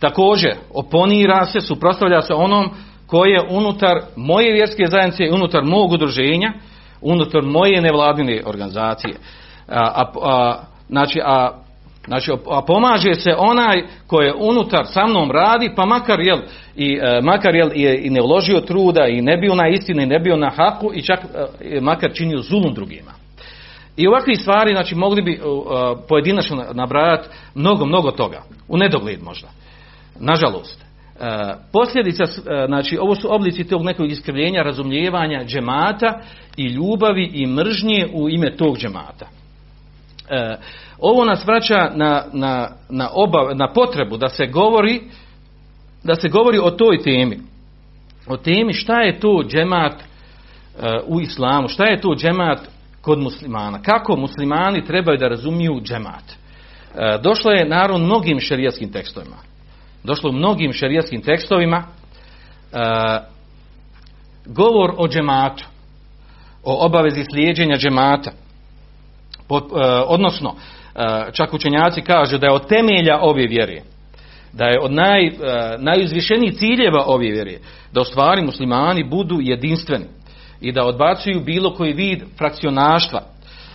[0.00, 2.70] Također, oponira se, suprostavlja se onom
[3.06, 6.52] koje je unutar moje vjerske zajednice i unutar mog udruženja,
[7.00, 9.14] unutar moje nevladine organizacije.
[9.68, 11.63] A, a, a, znači, a,
[12.06, 16.38] znači, a pomaže se onaj koji je unutar sa mnom radi, pa makar, jel,
[16.76, 20.18] i, e, makar jel, je i ne uložio truda i ne bio na istini, ne
[20.18, 21.20] bio na haku i čak
[21.60, 23.12] e, makar činio zulum drugima.
[23.96, 28.42] I ovakve stvari, znači, mogli bi a, pojedinačno nabrajati mnogo, mnogo toga.
[28.68, 29.48] U nedogled možda.
[30.20, 30.84] Nažalost, e,
[31.72, 36.20] posljedica, e, znači ovo su oblici tog nekog iskrivljenja, razumljevanja džemata
[36.56, 39.26] i ljubavi i mržnje u ime tog džemata.
[40.94, 45.00] E, ovo nas vraća na, na, na, obav, na potrebu da se govori
[46.04, 47.38] da se govori o toj temi.
[48.26, 50.02] O temi šta je to džemat
[51.06, 52.58] u islamu, šta je to džemat
[53.00, 56.24] kod muslimana, kako muslimani trebaju da razumiju džemat.
[57.22, 59.36] Došlo je naravno mnogim šerijatskim tekstovima
[60.04, 62.78] došlo u mnogim šerijskim tekstovima uh,
[64.46, 65.64] govor o džematu,
[66.62, 68.30] o obavezi slijedženja džemata.
[70.06, 70.54] Odnosno,
[71.32, 73.82] čak učenjaci kažu da je od temelja ove vjere,
[74.52, 75.34] da je od naj, uh,
[75.78, 77.58] najuzvišenijih ciljeva ove vjere,
[77.92, 80.04] da u stvari muslimani budu jedinstveni
[80.60, 83.22] i da odbacuju bilo koji vid frakcionaštva,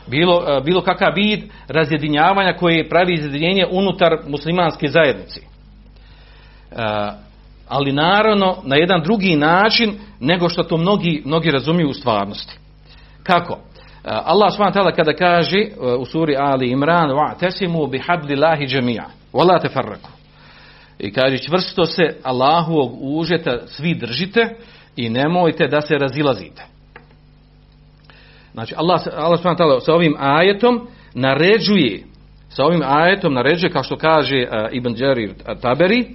[0.08, 5.50] bilo, uh, bilo kakav vid razjedinjavanja koje pravi izjedinjenje unutar muslimanske zajednice.
[6.72, 6.76] E,
[7.68, 12.58] ali naravno na jedan drugi način nego što to mnogi, mnogi razumiju u stvarnosti.
[13.24, 13.60] Kako?
[14.04, 14.96] E, Allah s.w.t.
[14.96, 20.10] kada kaže e, u suri Ali Imran wa tesimu bi hablillahi džemija Vola te farraku.
[21.00, 24.56] I kaže, čvrsto se Allahovog užeta svi držite
[24.96, 26.66] i nemojte da se razilazite.
[28.54, 32.04] Znači, Allah, Allah subhanahu sa ovim ajetom naređuje,
[32.50, 36.06] sa ovim ajetom naređuje, kao što kaže uh, Ibn Đerir Taberi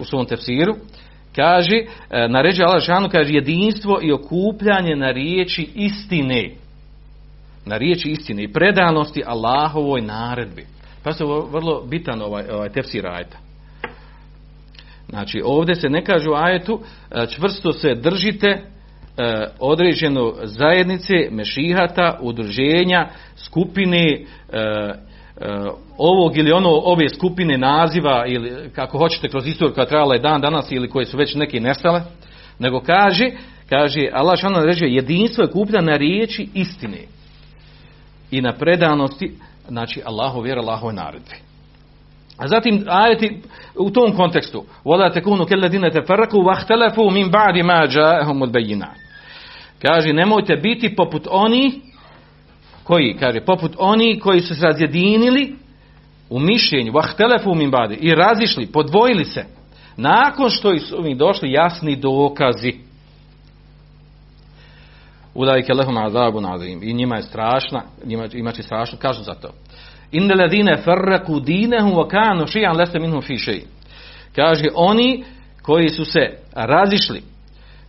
[0.00, 0.74] u svom tefsiru,
[1.36, 1.76] kaže,
[2.28, 6.61] naređuje Allah šanu, kaže, jedinstvo i okupljanje na riječi istine.
[7.66, 10.66] Na riječi istine i predanosti Allahovoj naredbi.
[11.02, 13.38] Pa se vrlo bitan ovaj, ovaj tefsir ajeta.
[15.08, 16.80] Znači ovdje se ne kaže u ajetu
[17.30, 18.62] čvrsto se držite
[19.58, 24.24] određenu zajednice, mešihata, udruženja, skupine
[25.98, 30.40] ovog ili ono ove skupine naziva ili kako hoćete kroz istoriju koja trajala je dan
[30.40, 32.02] danas ili koje su već neki nestale,
[32.58, 33.30] nego kaže,
[33.68, 36.98] kaže Allah što reče jedinstvo je kuplja na riječi istine
[38.31, 39.31] i na predanosti
[39.67, 41.35] znači Allahu vjera, Allahove naredbe.
[42.37, 43.41] A zatim ajeti
[43.75, 48.97] u tom kontekstu وَلَا تَكُونُ كَلَّدِينَ تَفَرَّكُوا وَاخْتَلَفُوا مِنْ بَعْدِ مَا جَاءَهُمُ الْبَيِّنَاتِ
[49.81, 51.81] Kaže, nemojte biti poput oni
[52.83, 55.55] koji, kaže, poput oni koji su se razjedinili
[56.29, 59.45] u mišljenju, وَاخْتَلَفُوا مِنْ بَعْدِ i razišli, podvojili se
[59.97, 62.80] nakon što su im došli jasni dokazi.
[65.34, 66.80] Ulajke lehum azabun azim.
[66.82, 69.48] I njima je strašna, njima, ima će strašno, kažu za to.
[70.12, 73.66] Inne ladine farraku dinehum wa kanu šijan leste minhum fi šeji.
[74.36, 75.24] Kaže, oni
[75.62, 76.20] koji su se
[76.52, 77.22] razišli,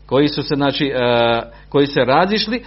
[0.05, 2.63] koji su se, znači, uh, koji se razišli,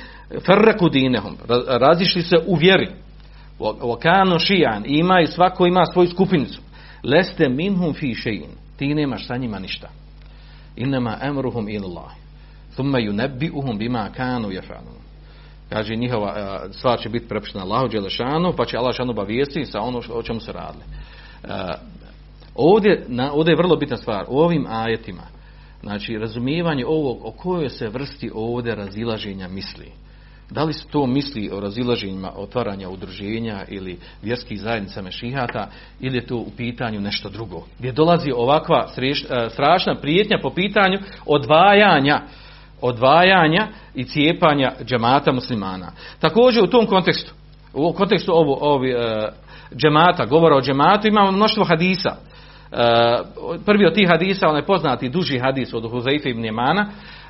[0.46, 1.36] farraku dinehum,
[1.68, 2.88] razišli se u vjeri.
[3.58, 6.60] Wa kanu šijan, imaju, svako ima svoju skupinicu.
[7.02, 8.50] Leste minhum fi šejin.
[8.76, 9.88] Ti nemaš sa njima ništa.
[10.76, 12.25] Innama emruhum ilallah.
[12.76, 15.00] Thumma yunabbi'uhum bima kanu yaf'alun.
[15.68, 19.80] Kaže njihova uh, stvar će biti prepuštena Allahu dželešanu, pa će Allah dželešanu obavijestiti sa
[19.80, 20.84] ono o čemu se radili.
[21.44, 21.50] Uh,
[22.54, 24.24] ovdje, na, ovdje je vrlo bitna stvar.
[24.28, 25.22] U ovim ajetima,
[25.82, 29.92] znači razumijevanje ovog o kojoj se vrsti ovdje razilaženja misli.
[30.50, 35.68] Da li se to misli o razilaženjima otvaranja udruženja ili vjerskih zajednica mešihata
[36.00, 37.64] ili je to u pitanju nešto drugo.
[37.78, 42.22] Gdje dolazi ovakva uh, strašna prijetnja po pitanju odvajanja
[42.80, 45.92] odvajanja i cijepanja džemata muslimana.
[46.20, 47.32] Također u tom kontekstu,
[47.74, 49.00] u kontekstu ovu, ovi, uh,
[49.76, 52.16] džemata, govora o džematu, imamo mnoštvo hadisa.
[52.16, 52.78] Uh,
[53.66, 56.86] prvi od tih hadisa, onaj poznati duži hadis od Huzaife ibn Jemana,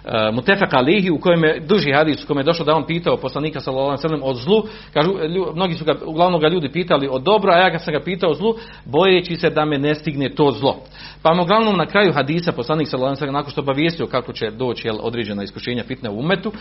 [0.07, 3.17] uh, Mutefak Alihi, u kojem je duži hadis, u kojem je došlo da on pitao
[3.17, 4.63] poslanika sallallahu o zlu,
[4.95, 7.95] kažu, lju, mnogi su ga, uglavnom ga ljudi pitali o dobro, a ja ga sam
[7.95, 10.77] ga pitao o zlu, bojeći se da me ne stigne to zlo.
[11.23, 14.89] Pa mu uglavnom na kraju hadisa poslanik sallallahu alejhi nakon što obavijestio kako će doći
[14.89, 16.57] jel, određena iskušenja fitne u umetu, uh,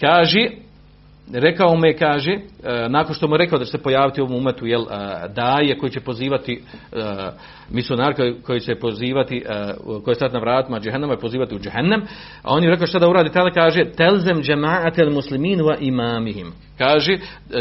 [0.00, 0.48] kaže,
[1.32, 2.38] rekao me kaže
[2.88, 4.84] nakon što mu rekao da će se pojaviti u ovom umetu jel
[5.34, 6.62] daje koji će pozivati
[7.70, 9.74] misionar koji, koji će pozivati e,
[10.04, 12.02] koji je na vratima džehennema i pozivati u džehennem.
[12.42, 13.32] A on je rekao šta da uradi?
[13.32, 16.52] Tada kaže telzem džema'atel muslimin wa imamihim.
[16.78, 17.18] Kaže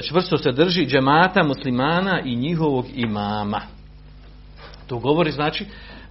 [0.08, 3.62] čvrsto se drži džemata muslimana i njihovog imama.
[4.88, 5.65] To govori znači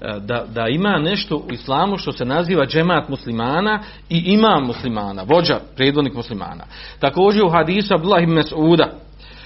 [0.04, 3.80] E, da, da ima nešto u islamu što se naziva džemat muslimana
[4.10, 6.64] i imam muslimana, vođa, predvodnik muslimana.
[6.98, 8.86] Također u hadisu Abdullah ibn Mas'uda,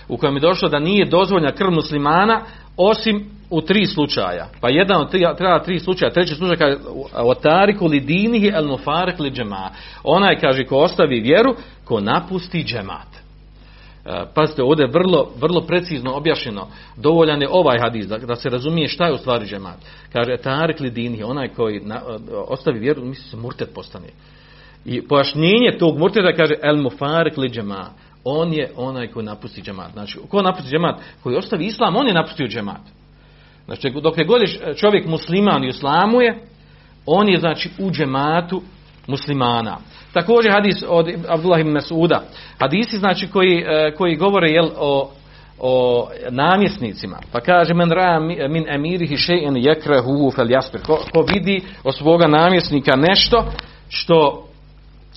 [0.08, 2.40] u kojem je došlo da nije dozvoljna krv muslimana,
[2.76, 4.48] osim u tri slučaja.
[4.60, 6.76] Pa jedan od tri, treba tri slučaja, treći slučaj kaže
[7.12, 9.70] otariku li dinihi el mufarek li džema.
[10.04, 13.08] Onaj kaže ko ostavi vjeru, ko napusti džemat.
[14.06, 18.48] E, pazite, ovdje je vrlo, vrlo precizno objašnjeno, dovoljan je ovaj hadis, da, da se
[18.48, 19.76] razumije šta je u stvari džemat.
[20.12, 22.00] Kaže, tarik li dini, onaj koji na,
[22.48, 24.08] ostavi vjeru, misli se murtet postane.
[24.84, 27.90] I pojašnjenje tog murteta kaže, el mufarik li džemat.
[28.24, 29.92] On je onaj koji napusti džemat.
[29.92, 31.00] Znači, ko napusti džemat?
[31.22, 32.97] Koji ostavi islam, on je napustio džemat.
[33.68, 36.38] Znači, dok je godiš čovjek musliman i islamuje,
[37.06, 38.62] on je, znači, u džematu
[39.06, 39.78] muslimana.
[40.12, 42.22] Također hadis od Abdullah ibn Masuda.
[42.58, 45.10] Hadisi znači koji, e, koji govore jel, o,
[45.58, 47.18] o namjesnicima.
[47.32, 50.80] Pa kaže men ra min emirihi še'en jekrahu fel jaspir.
[50.82, 53.44] Ko, ko vidi od svoga namjesnika nešto
[53.88, 54.48] što,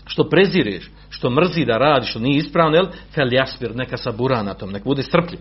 [0.05, 0.91] što prezireš,
[1.21, 4.83] što mrzi da radi, što nije ispravno, jel, fel jaspir, neka sabura na tom, neka
[4.85, 5.39] bude strpljiv.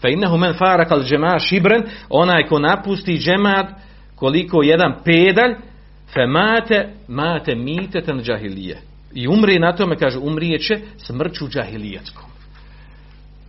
[0.00, 3.66] Fa innehu men farak al džema šibren, onaj ko napusti džemat
[4.14, 5.54] koliko jedan pedalj,
[6.14, 8.78] fe mate, mate mitetan džahilije.
[9.14, 12.24] I umri na tome, kaže, umrije će smrću džahilijetskom.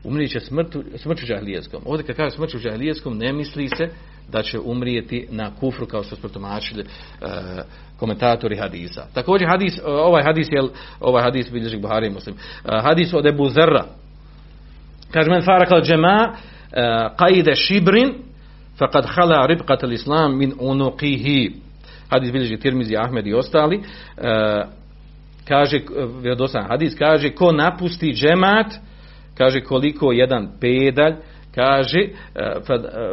[0.03, 1.81] Umrije će smrtu, smrću džahilijetskom.
[1.85, 3.89] Ovdje kad kaže smrću džahilijetskom, ne misli se
[4.31, 7.25] da će umrijeti na kufru, kao što smo tomačili e,
[7.99, 9.05] komentatori hadisa.
[9.13, 10.61] Također, hadis, ovaj hadis, je
[10.99, 12.35] ovaj hadis bilježi Buhari Muslim.
[12.35, 13.85] E, hadis od Ebu Zerra.
[15.11, 16.33] Kaže, men farakal džema,
[16.71, 16.81] e,
[17.17, 18.13] qajde šibrin,
[18.79, 21.51] faqad hala ribqat al-islam min unuqihi.
[22.09, 23.83] Hadis bilježi Tirmizi, Ahmed i ostali.
[24.17, 24.63] E,
[25.47, 25.79] kaže,
[26.21, 28.73] vjerodostojan hadis, kaže, ko napusti džemat,
[29.37, 31.13] kaže koliko jedan pedalj,
[31.55, 32.11] kaže, e,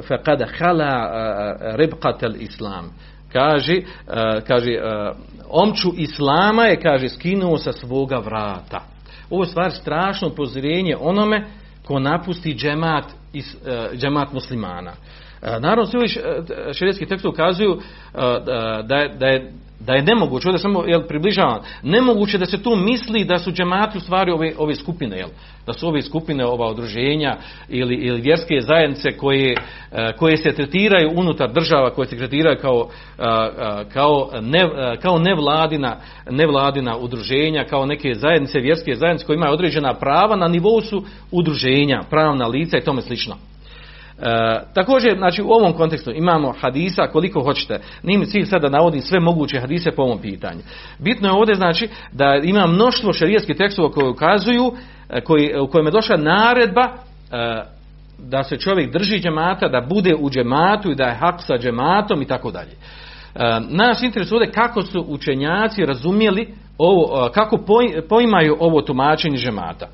[0.09, 2.91] faqad hala e, ribqat al-islam.
[3.33, 3.81] Kaže,
[4.47, 4.71] kaže,
[5.49, 8.81] omču islama je, kaže, skinuo sa svoga vrata.
[9.31, 11.45] Ovo je stvar strašno upozorenje onome
[11.85, 13.05] ko napusti džemat,
[13.97, 14.93] džemat muslimana.
[15.43, 16.09] Naravno, svi ovi
[16.75, 17.79] širijetski tekstovi ukazuju
[18.85, 22.77] da je, da je da je nemoguće, ovdje samo jel, približavam, nemoguće da se tu
[22.77, 25.29] misli da su džemati u stvari ove, ove skupine, jel,
[25.67, 27.37] da su ove skupine, ova udruženja
[27.69, 29.57] ili, ili vjerske zajednice koje,
[30.19, 32.89] koje se tretiraju unutar država, koje se tretiraju kao,
[33.93, 34.69] kao, ne,
[35.03, 35.97] kao nevladina,
[36.31, 42.03] nevladina udruženja, kao neke zajednice, vjerske zajednice koje imaju određena prava, na nivou su udruženja,
[42.11, 43.37] pravna lica i tome slično.
[44.23, 47.81] E, također, znači u ovom kontekstu imamo hadisa koliko hoćete.
[48.03, 50.61] Nije mi cilj sad da navodim sve moguće hadise po ovom pitanju.
[50.99, 54.73] Bitno je ovdje znači da ima mnoštvo šarijskih tekstova koji ukazuju
[55.11, 57.63] e, koji, u kojem je došla naredba e,
[58.19, 62.23] da se čovjek drži džemata, da bude u džematu i da je hak sa džematom
[62.23, 62.73] i tako dalje.
[62.73, 67.59] E, nas interesuje ovdje kako su učenjaci razumjeli ovo, kako
[68.09, 69.89] poimaju ovo tumačenje džemata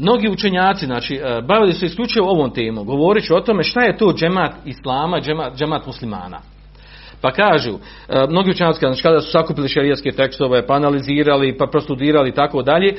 [0.00, 4.14] mnogi učenjaci znači, e, bavili su isključivo ovom temom, govoreći o tome šta je to
[4.16, 6.40] džemat islama, džemat, džemat muslimana.
[7.20, 7.70] Pa kažu,
[8.08, 12.62] e, mnogi učenjaci znači, kada su sakupili šerijatske tekstove, pa analizirali, pa prostudirali i tako
[12.62, 12.96] dalje, e,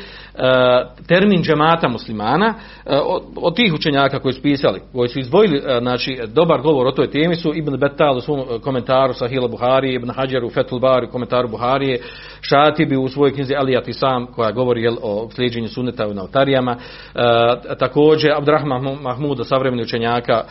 [1.08, 2.54] termin džemata muslimana,
[2.86, 3.00] e,
[3.36, 7.36] od, tih učenjaka koji su pisali, koji su izdvojili znači, dobar govor o toj temi
[7.36, 12.00] su Ibn Betal u svom komentaru Sahila Buhari, Ibn Hajar u Fethul Bari, komentaru Buharije,
[12.42, 16.76] Šatibi u svojoj knjizi Elijat i sam, koja govori jel, o slijedženju suneta u notarijama,
[17.80, 20.44] također Abdurrahman Mahmuda, savremeni učenjaka,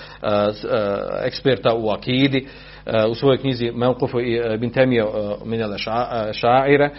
[1.25, 2.47] eksperta u Akidi,
[3.11, 5.79] u svojoj knjizi Melkofu i e, Ibn Temio e, minele
[6.33, 6.93] šaire, e,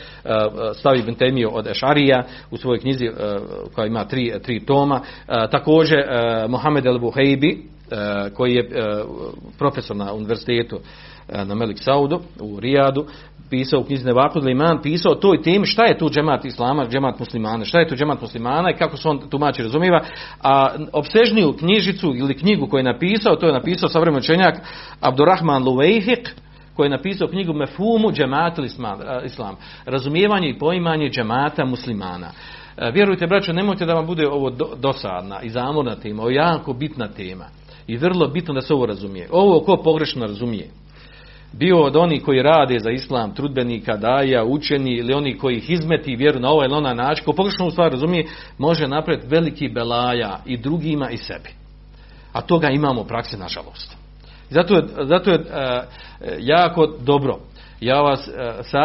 [0.74, 3.10] stavi Ibn Temio od Ešarija u svojoj knjizi
[3.76, 5.02] koja ima tri, tri toma.
[5.52, 6.00] Također
[6.50, 7.64] Mohamed El Buhejbi,
[8.34, 8.70] koji je
[9.58, 10.80] profesor na univerzitetu
[11.32, 13.06] na Melik Saudu u Rijadu,
[13.50, 17.20] pisao u knjizi Nevakud Liman, pisao o toj temi šta je tu džemat islama, džemat
[17.20, 20.02] muslimana, šta je tu džemat muslimana i kako se on tumači razumiva.
[20.44, 24.56] A obsežniju knjižicu ili knjigu koju je napisao, to je napisao savremeni učenjak
[25.02, 26.36] Abdurrahman Luvejhik,
[26.76, 28.60] koji je napisao knjigu Mefumu džemat
[29.26, 29.56] islam.
[29.86, 32.32] Razumijevanje i poimanje džemata muslimana.
[32.94, 37.08] Vjerujte, braćo, nemojte da vam bude ovo dosadna i zamorna tema, ovo je jako bitna
[37.08, 37.46] tema.
[37.88, 39.28] I vrlo bitno da se ovo razumije.
[39.32, 40.70] Ovo ko pogrešno razumije
[41.54, 46.16] bio od onih koji rade za islam, trudbenika, daja, učeni ili oni koji ih izmeti
[46.16, 47.34] vjeru na ovaj ili onaj način, ko
[47.68, 48.26] u stvari razumije,
[48.58, 51.50] može napraviti veliki belaja i drugima i sebi.
[52.34, 53.98] A toga imamo u praksi, nažalost.
[54.50, 55.46] Zato je, zato je uh,
[56.40, 57.40] jako dobro.
[57.82, 58.84] Ja vas uh,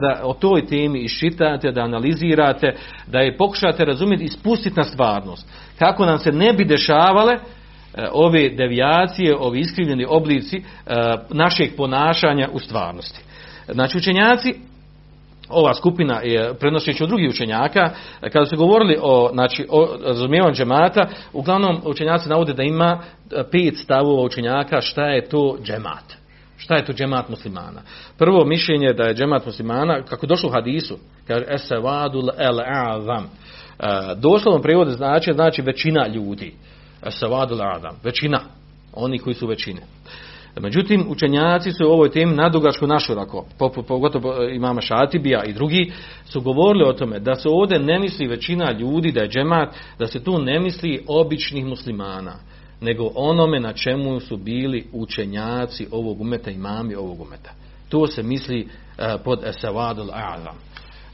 [0.00, 2.76] da o toj temi iščitate, da analizirate,
[3.06, 5.48] da je pokušate razumjeti i spustiti na stvarnost.
[5.78, 7.57] Kako nam se ne bi dešavale E,
[8.12, 10.62] ove devijacije, ovi iskrivljeni oblici e,
[11.30, 13.20] našeg ponašanja u stvarnosti.
[13.68, 14.54] Znači učenjaci,
[15.48, 17.90] ova skupina je prenošeći od drugih učenjaka,
[18.32, 23.00] kada su govorili o, znači, o razumijevanju džemata, uglavnom učenjaci navode da ima
[23.50, 26.18] pet stavova učenjaka šta je to džemat.
[26.56, 27.82] Šta je to džemat muslimana?
[28.18, 33.24] Prvo mišljenje da je džemat muslimana, kako je došlo u hadisu, kaže esavadul el azam.
[33.24, 33.84] E,
[34.16, 36.54] doslovno prijevode znači, znači većina ljudi.
[37.10, 38.40] Savadul Adam, većina,
[38.92, 39.80] oni koji su većine.
[40.60, 43.46] Međutim, učenjaci su u ovoj temi nadugačko naširoko,
[43.88, 45.92] pogotovo imama Šatibija i drugi,
[46.24, 50.06] su govorili o tome da se ovdje ne misli većina ljudi, da je džemat, da
[50.06, 52.34] se tu ne misli običnih muslimana,
[52.80, 57.50] nego onome na čemu su bili učenjaci ovog umeta, imami ovog umeta.
[57.88, 58.68] To se misli
[59.24, 60.56] pod Savadul Adam.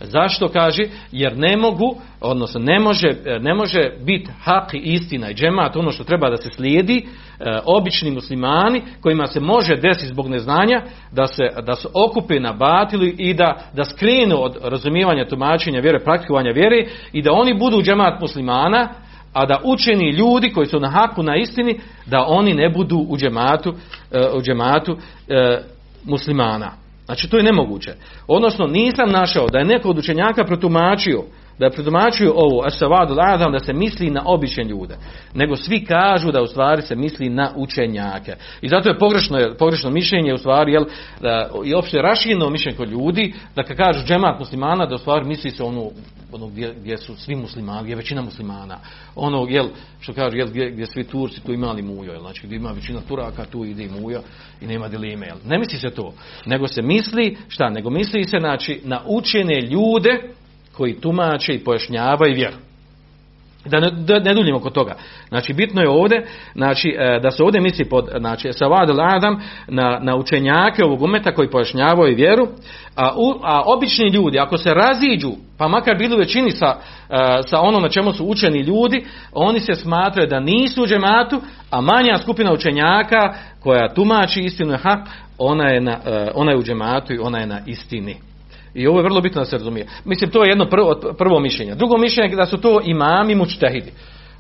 [0.01, 0.83] Zašto kaže?
[1.13, 3.09] Jer ne mogu, odnosno ne može,
[3.41, 7.07] ne može biti hak i istina i džemat, ono što treba da se slijedi,
[7.41, 10.83] e, obični muslimani kojima se može desiti zbog neznanja
[11.13, 16.05] da se, da se okupe na batilu i da, da skrenu od razumijevanja tumačenja vjere,
[16.05, 18.89] praktikovanja vjere i da oni budu džemat muslimana,
[19.33, 23.17] a da učeni ljudi koji su na haku na istini, da oni ne budu u
[23.17, 23.75] džematu,
[24.13, 24.97] e, u džematu
[25.29, 25.61] e,
[26.05, 26.84] muslimana.
[27.07, 27.95] Znači to je nemoguće.
[28.27, 31.23] Odnosno nisam našao da je neko od učenjaka protumačio
[31.59, 34.97] da predomačuju ovo esavadu adam da se misli na obične ljude,
[35.35, 38.37] nego svi kažu da u stvari se misli na učenjake.
[38.63, 40.85] I zato je pogrešno, pogrešno mišljenje u stvari jel,
[41.21, 45.25] da, i opšte rašireno mišljenje kod ljudi da kad kažu džemat muslimana da u stvari
[45.25, 45.91] misli se ono,
[46.33, 48.79] ono gdje, gdje su svi muslimani, gdje je većina muslimana.
[49.17, 49.69] Ono jel,
[50.01, 53.01] što kažu jel, gdje, gdje svi Turci tu imali mujo, jel, znači gdje ima većina
[53.09, 54.21] Turaka tu ide i mujo
[54.61, 55.27] i nema dileme.
[55.27, 55.37] Jel.
[55.45, 56.15] Ne misli se to,
[56.47, 60.35] nego se misli, šta, nego misli se znači na učene ljude
[60.77, 62.57] koji tumače i pojašnjavaju vjeru.
[63.67, 64.95] Da ne, da ne duljimo kod toga.
[65.29, 69.99] Znači, bitno je ovdje, znači, e, da se ovdje misli pod, znači, Savad Adam na,
[70.03, 72.49] na učenjake ovog umeta koji pojašnjavaju vjeru,
[72.97, 76.77] a, u, a obični ljudi, ako se raziđu, pa makar bili u većini sa,
[77.11, 81.41] e, sa onom na čemu su učeni ljudi, oni se smatraju da nisu u džematu,
[81.71, 85.09] a manja skupina učenjaka koja tumači istinu hak,
[85.39, 88.17] ona je, na, e, ona je u džematu i ona je na istini.
[88.75, 89.87] I ovo je vrlo bitno da se razumije.
[90.05, 91.75] Mislim, to je jedno prvo, prvo mišljenje.
[91.75, 93.93] Drugo mišljenje je da su to imami mučtehidi.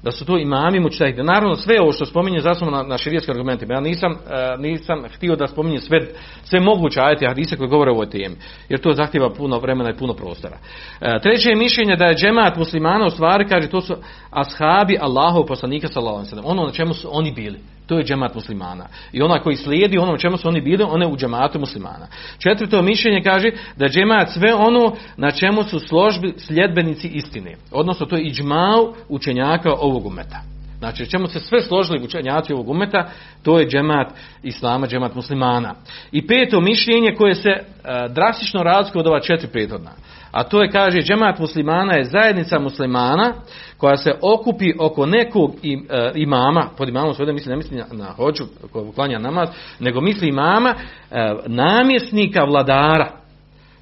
[0.02, 1.22] Da su to imami mučtehidi.
[1.22, 3.74] Naravno, sve ovo što spominje zasnovno na, na širijetskim argumentima.
[3.74, 5.98] Ja nisam, uh, nisam htio da spominjem sve,
[6.44, 8.34] sve moguće ajete hadise koje govore o ovoj temi.
[8.68, 10.56] Jer to zahtjeva puno vremena i puno prostora.
[10.56, 13.94] Uh, treće je mišljenje da je džemat muslimana u stvari, kaže, to su
[14.30, 16.26] ashabi Allahov poslanika sallallahu.
[16.44, 17.58] Ono na čemu su oni bili.
[17.86, 18.86] To je džemat muslimana.
[19.12, 22.06] I onaj koji slijedi ono čemu su oni bili, one u džematu muslimana.
[22.38, 27.56] Četvrto mišljenje kaže da džemat sve ono na čemu su složbi sljedbenici istine.
[27.72, 30.40] Odnosno to je iđmao učenjaka ovog umeta.
[30.78, 33.08] Znači, čemu se sve složili učenjaci ovog umeta,
[33.42, 34.08] to je džemat
[34.42, 35.74] islama, džemat muslimana.
[36.12, 37.62] I peto mišljenje koje se e,
[38.08, 39.90] drastično razlikuje od ova četiri prethodna.
[40.34, 43.32] A to je, kaže, džemat muslimana je zajednica muslimana
[43.76, 48.44] koja se okupi oko nekog e, imama, pod imamom svojde misli, ne misli na, hođu
[48.72, 49.48] koja uklanja namaz,
[49.80, 50.74] nego misli imama,
[51.10, 53.10] e, namjesnika vladara.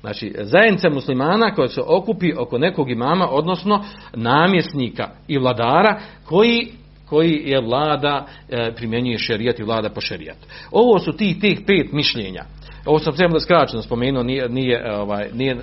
[0.01, 3.85] Znači, zajednica muslimana koja se okupi oko nekog imama, odnosno
[4.15, 6.69] namjesnika i vladara koji
[7.07, 10.47] koji je vlada, e, primjenjuje šerijat i vlada po šerijatu.
[10.71, 12.45] Ovo su tih, tih pet mišljenja.
[12.87, 15.57] Ovo sam sve skraćeno spomenuo, nije, nije, ovaj, nije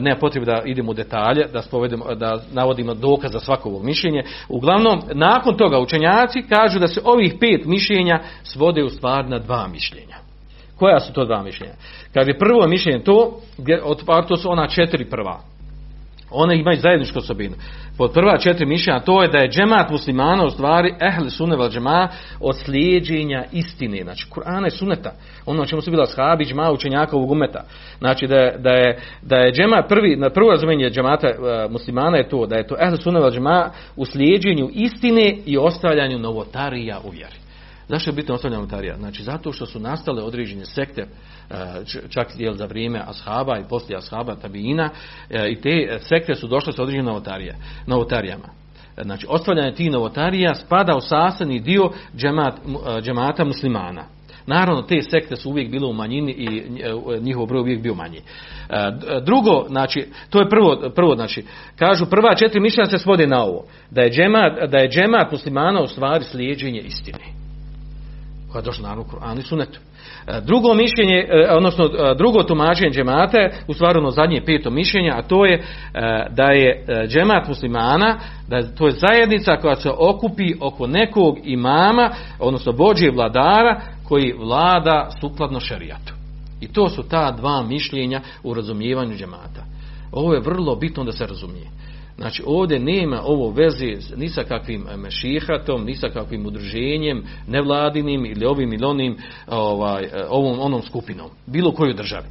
[0.00, 4.22] nema potrebe da idemo u detalje, da, spovedemo, da navodimo dokaz za svako ovog mišljenje.
[4.48, 9.68] Uglavnom, nakon toga učenjaci kažu da se ovih pet mišljenja svode u stvar na dva
[9.68, 10.16] mišljenja.
[10.76, 11.74] Koja su to dva mišljenja?
[12.14, 13.82] Kaže, prvo mišljenje to, gdje,
[14.28, 15.40] to su ona četiri prva.
[16.30, 17.54] One imaju zajedničku osobinu.
[17.98, 21.70] Pod prva četiri mišljenja to je da je džemat muslimana u stvari ehli sunne vel
[21.70, 22.08] džema
[22.40, 24.02] od slijedženja istine.
[24.02, 25.12] Znači, Kur'ana je suneta.
[25.46, 27.64] Ono čemu su bila shabi, džema, učenjaka ovog umeta.
[27.98, 32.16] Znači, da je, da je, da je džemat prvi, na prvo razumijenje džemata uh, muslimana
[32.16, 37.00] je to, da je to ehli sunne vel džema u slijedženju istine i ostavljanju novotarija
[37.04, 37.47] u vjeri.
[37.88, 38.96] Zašto je bitno ostavljanje novotarija?
[38.96, 41.06] Znači, zato što su nastale određene sekte
[42.08, 44.90] čak jel, za vrijeme ashaba i poslije ashaba tabina
[45.50, 47.54] i te sekte su došle sa određenim novotarija,
[47.86, 48.48] novotarijama.
[49.02, 52.54] Znači, ostavljanje tih novotarija spada u sastavni dio džemat,
[53.02, 54.04] džemata muslimana.
[54.46, 56.62] Naravno, te sekte su uvijek bile u manjini i
[57.20, 58.20] njihov broj uvijek bio manji.
[59.24, 61.44] Drugo, znači, to je prvo, prvo znači,
[61.76, 65.82] kažu prva četiri mišljenja se svode na ovo, da je džemat, da je džemat muslimana
[65.82, 67.37] u stvari slijedženje istine.
[68.52, 69.80] Koja je došla naravno u Kur'anu i sunetu.
[70.42, 71.88] Drugo mišljenje, odnosno
[72.18, 75.64] drugo tumačenje džemata je u stvari ono zadnje peto mišljenje, a to je
[76.30, 78.18] da je džemat muslimana,
[78.48, 85.10] da to je zajednica koja se okupi oko nekog imama, odnosno bođe vladara koji vlada
[85.20, 86.14] sukladno šerijatu.
[86.60, 89.64] I to su ta dva mišljenja u razumijevanju džemata.
[90.12, 91.66] Ovo je vrlo bitno da se razumije.
[92.18, 98.46] Znači ovdje nema ovo veze ni sa kakvim mešihatom, ni sa kakvim udruženjem, nevladinim ili
[98.46, 99.16] ovim ili onim,
[99.46, 102.26] ovaj, ovom onom skupinom, bilo koju državi.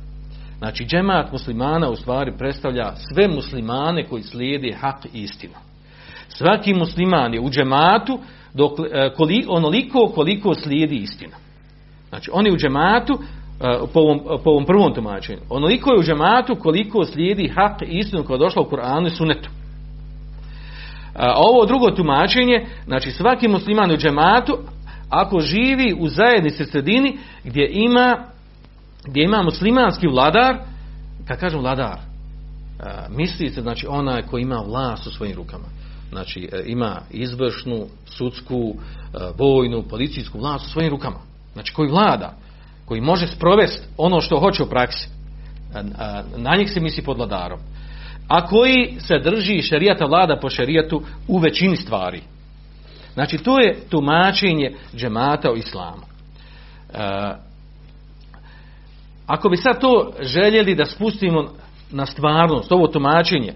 [0.57, 5.53] Znači džemat muslimana u stvari predstavlja sve muslimane koji slijede hak i istinu.
[6.27, 8.19] Svaki musliman je u džematu
[8.53, 8.71] dok,
[9.15, 11.33] koli, onoliko koliko slijedi istinu.
[12.09, 13.19] Znači on je u džematu
[13.93, 15.39] po ovom, po ovom prvom tumačenju.
[15.49, 19.09] Onoliko je u džematu koliko slijedi hak i istinu koja je došla u Kur'anu i
[19.09, 19.49] sunetu.
[21.18, 24.57] A ovo drugo tumačenje, znači svaki musliman u džematu,
[25.09, 28.18] ako živi u zajednici sredini gdje ima,
[29.05, 30.57] gdje ima muslimanski vladar,
[31.28, 31.99] kad kažem vladar,
[33.09, 35.65] misli se znači onaj koji ima vlast u svojim rukama.
[36.09, 38.76] Znači ima izvršnu, sudsku,
[39.38, 41.20] vojnu, policijsku vlast u svojim rukama.
[41.53, 42.34] Znači koji vlada,
[42.86, 45.09] koji može sprovesti ono što hoće u praksi.
[46.38, 47.59] Na njih se misli pod vladarom
[48.28, 52.21] a koji se drži šerijata vlada po šerijatu u većini stvari.
[53.13, 56.01] Znači, to je tumačenje džemata u islamu.
[56.93, 56.97] E,
[59.28, 61.49] ako bi sad to željeli da spustimo
[61.91, 63.53] na stvarnost, ovo tumačenje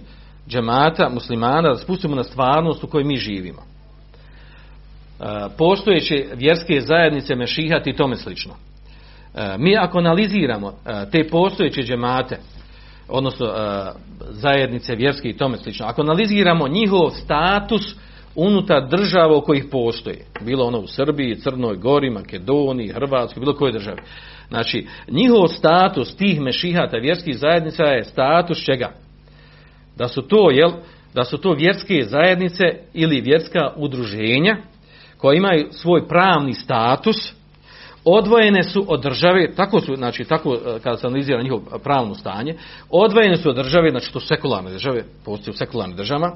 [0.48, 3.62] džemata, muslimana, da spustimo na stvarnost u kojoj mi živimo.
[3.62, 5.26] E,
[5.58, 8.54] postojeće vjerske zajednice mešihati i tome slično.
[9.36, 12.40] E, mi ako analiziramo e, te postojeće džemate,
[13.12, 13.54] odnosno
[14.30, 17.96] zajednice vjerske i tome slično, ako analiziramo njihov status
[18.36, 23.72] unutar država u kojih postoji, bilo ono u Srbiji, Crnoj Gori, Makedoniji, Hrvatskoj, bilo koje
[23.72, 24.02] državi.
[24.50, 28.92] Znači, njihov status tih mešihata vjerskih zajednica je status čega?
[29.98, 30.72] Da su to, jel,
[31.14, 34.58] da su to vjerske zajednice ili vjerska udruženja
[35.18, 37.34] koja imaju svoj pravni status,
[38.06, 42.56] odvojene su od države, tako su, znači, tako e, kada se analizira njihovo pravno stanje,
[42.90, 46.36] odvojene su od države, znači to su sekularne države, postoje u sekularnim državama,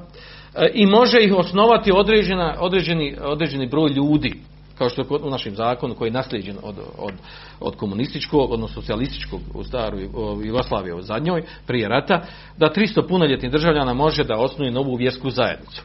[0.54, 4.34] e, i može ih osnovati određena, određeni, određeni broj ljudi,
[4.78, 7.12] kao što je u našem zakonu koji je nasljeđen od, od,
[7.60, 9.98] od komunističkog, odnosno socijalističkog u staru
[10.44, 12.22] Jugoslavije u zadnjoj, prije rata,
[12.56, 15.82] da 300 punoljetnih državljana može da osnuje novu vjersku zajednicu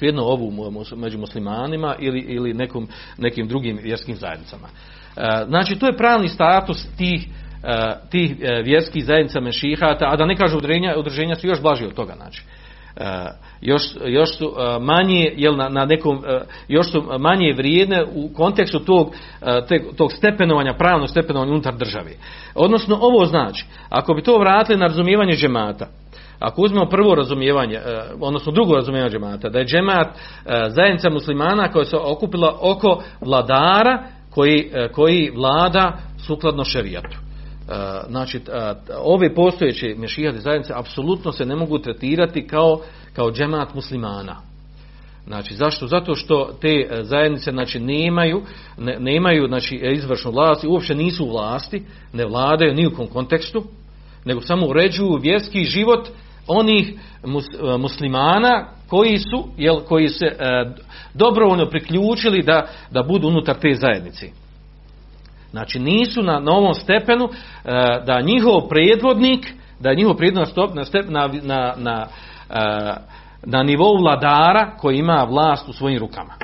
[0.00, 0.52] svejedno ovu
[0.96, 2.88] među muslimanima ili, ili nekom,
[3.18, 4.68] nekim drugim vjerskim zajednicama.
[5.16, 7.28] E, znači, to je pravni status tih,
[7.64, 11.84] e, tih e, vjerskih zajednica mešihata, a da ne kažu udruženja, udruženja su još blaži
[11.84, 12.14] od toga.
[12.16, 12.42] Znači.
[13.60, 16.22] Još, još su manje jel na, na nekom
[16.68, 19.14] još su manje vrijedne u kontekstu tog,
[19.96, 22.10] tog stepenovanja pravnog stepenovanja unutar države.
[22.54, 25.86] Odnosno ovo znači ako bi to vratili na razumijevanje džemata
[26.40, 30.14] ako uzmemo prvo razumijevanje, e, odnosno drugo razumijevanje džemata, da je džemat e,
[30.68, 35.92] zajednica muslimana koja se okupila oko vladara koji, e, koji vlada
[36.26, 37.16] sukladno šerijatu.
[38.08, 38.40] Znači,
[39.02, 42.80] ove postojeće mešijate zajednice apsolutno se ne mogu tretirati kao,
[43.12, 44.36] kao džemat muslimana.
[45.26, 45.86] Znači, zašto?
[45.86, 48.42] Zato što te zajednice znači, nemaju,
[48.78, 51.82] ne, nemaju znači, izvršnu vlast i uopće nisu u vlasti,
[52.12, 53.64] ne vladaju ni u kom kontekstu,
[54.24, 56.08] nego samo uređuju vjerski život
[56.50, 57.26] onih e,
[57.78, 60.36] muslimana koji su, jel, koji se e,
[61.14, 64.26] dobrovoljno priključili da, da budu unutar te zajednice.
[65.50, 67.70] Znači nisu na novom stepenu e,
[68.06, 72.06] da njihov predvodnik, da je njihov predvodnik na, na, na, na,
[73.44, 76.34] na nivou vladara koji ima vlast u svojim rukama.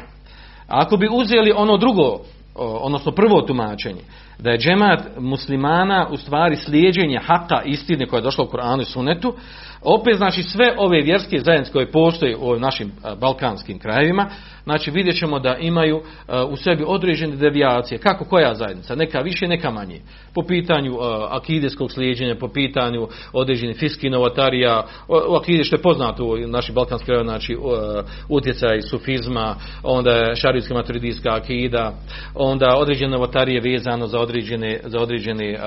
[0.69, 2.19] Ako bi uzeli ono drugo,
[2.55, 4.01] odnosno prvo tumačenje,
[4.39, 8.85] da je džemat muslimana u stvari slijeđenje haka istine koja je došla u Koranu i
[8.85, 9.35] Sunetu,
[9.83, 14.31] opet znači sve ove vjerske zajednice koje postoje u našim balkanskim krajevima,
[14.65, 16.03] znači vidjet ćemo da imaju
[16.49, 17.99] u sebi određene devijacije.
[17.99, 18.95] Kako koja zajednica?
[18.95, 20.01] Neka više, neka manje.
[20.35, 20.97] Po pitanju
[21.31, 24.87] akideskog slijeđenja, po pitanju određenih fiskih novatarija,
[25.29, 27.57] u akide što je poznato u našim balkanskim krajevima, znači
[28.29, 31.93] utjecaj sufizma, onda šarijska maturidijska akida,
[32.35, 35.59] onda određene novatarije vezano za određene, za određene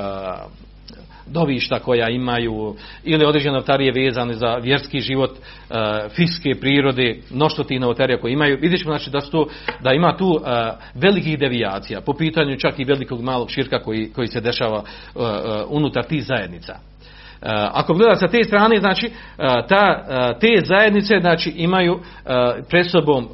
[1.31, 5.75] dovišta koja imaju ili određene novotarije vezane za vjerski život uh,
[6.15, 8.57] fiske prirode, mnoštvo tih novotarija koje imaju.
[8.61, 9.47] Vidjet ćemo znači, da, to,
[9.83, 10.41] da ima tu uh,
[10.93, 15.23] velikih devijacija po pitanju čak i velikog malog širka koji, koji se dešava uh,
[15.69, 16.79] unutar tih zajednica.
[17.71, 19.11] Ako gleda sa te strane, znači
[19.69, 20.03] ta,
[20.39, 21.99] te zajednice znači imaju
[22.69, 23.27] pred sobom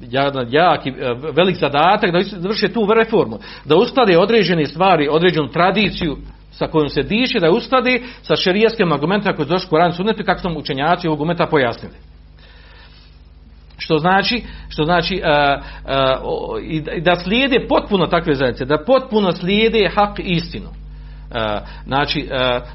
[0.00, 0.92] jedan jak i
[1.32, 6.16] velik zadatak da vrše tu reformu, da usklade određene stvari, određenu tradiciju
[6.58, 10.40] sa kojom se diše da uskladi sa šerijskim argumentima koji su došli Koran sunetu kako
[10.40, 11.94] su učenjaci ovog argumenta pojasnili.
[13.78, 19.90] Što znači, što znači uh, uh, i da slijede potpuno takve zajednice, da potpuno slijede
[19.94, 20.68] hak istinu.
[20.68, 22.28] Uh, znači,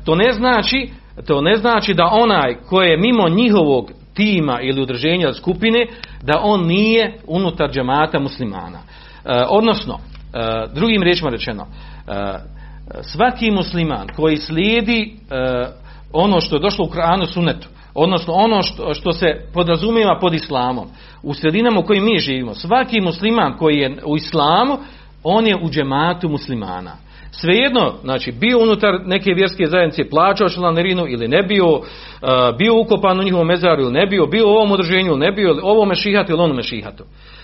[0.06, 0.90] to ne znači,
[1.28, 5.88] to ne znači da onaj koji je mimo njihovog tima ili udruženja skupine,
[6.22, 8.80] da on nije unutar džemata muslimana.
[9.50, 10.00] Odnosno,
[10.74, 11.68] drugim riječima rečeno,
[13.02, 15.74] svaki musliman koji slijedi uh,
[16.14, 20.88] ono što je došlo u Kranu sunetu, odnosno ono što, što se podrazumijeva pod islamom,
[21.24, 24.78] u sredinama u kojim mi živimo, svaki musliman koji je u islamu,
[25.24, 26.92] on je u džematu muslimana.
[27.32, 31.82] Svejedno, znači, bio unutar neke vjerske zajednice, plaćao članarinu ili ne bio, uh,
[32.58, 35.60] bio ukopan u njihovom mezaru ili ne bio, bio u ovom udruženju ili ne bio,
[35.64, 37.04] ovo mešihatu ili ono mešihatu.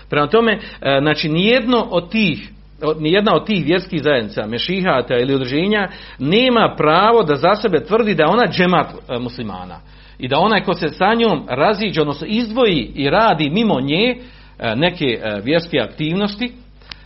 [0.09, 0.61] Prema tome, uh,
[1.01, 2.51] znači, nijedno od tih
[2.99, 8.27] nijedna od tih vjerskih zajednica, mešihata ili udruženja, nema pravo da za sebe tvrdi da
[8.27, 9.79] ona džemat e, muslimana.
[10.19, 14.15] I da onaj ko se sa njom raziđe, odnosno izdvoji i radi mimo nje
[14.59, 16.51] e, neke e, vjerske aktivnosti,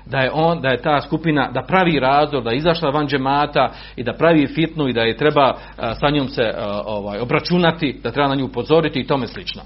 [0.06, 3.70] da je on da je ta skupina da pravi razdor da je izašla van džemata
[3.96, 5.54] i da pravi fitnu i da je treba
[6.00, 6.54] sa njom se
[6.86, 9.62] ovaj obračunati da treba na nju upozoriti i tome slično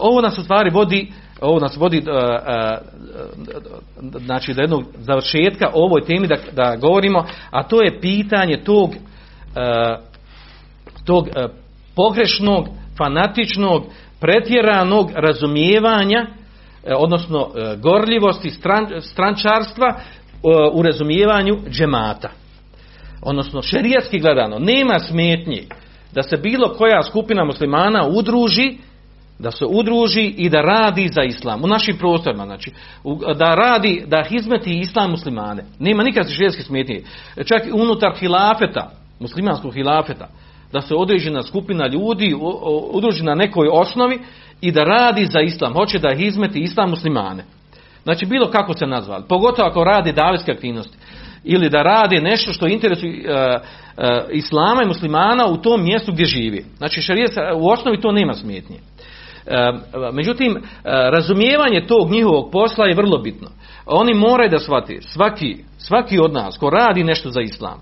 [0.00, 1.12] ovo nas u stvari vodi
[1.44, 2.78] ovo nas vodi uh, uh,
[4.18, 8.88] znači do jednog završetka o ovoj temi da, da govorimo, a to je pitanje tog
[8.90, 8.94] uh,
[11.04, 11.28] tog
[11.96, 12.68] pogrešnog
[12.98, 13.84] fanatičnog,
[14.20, 16.26] pretjeranog razumijevanja,
[16.84, 19.98] e, odnosno e, gorljivosti stran, strančarstva e,
[20.72, 22.30] u razumijevanju džemata.
[23.22, 25.68] Odnosno, šerijatski gledano, nema smetnji
[26.12, 28.76] da se bilo koja skupina muslimana udruži
[29.38, 32.72] da se udruži i da radi za islam u našim prostorima znači
[33.36, 37.02] da radi da hizmeti islam muslimane nema nikakve šerijetske smetnje
[37.44, 40.28] čak unutar hilafeta muslimanskog hilafeta
[40.72, 42.34] da se određena skupina ljudi
[42.92, 44.18] udruži na nekoj osnovi
[44.60, 47.44] i da radi za islam hoće da hizmeti islam muslimane
[48.02, 50.98] znači bilo kako se nazvali pogotovo ako radi davetske aktivnosti
[51.44, 53.60] ili da radi nešto što interesuje uh,
[53.96, 56.64] uh, islama i muslimana u tom mjestu gdje živi.
[56.76, 58.76] Znači šarijet u osnovi to nema smetnje.
[59.46, 63.48] Uh, međutim, razumijevanje tog njihovog posla je vrlo bitno.
[63.86, 67.80] Oni moraju da shvati, svaki, svaki od nas ko radi nešto za islam,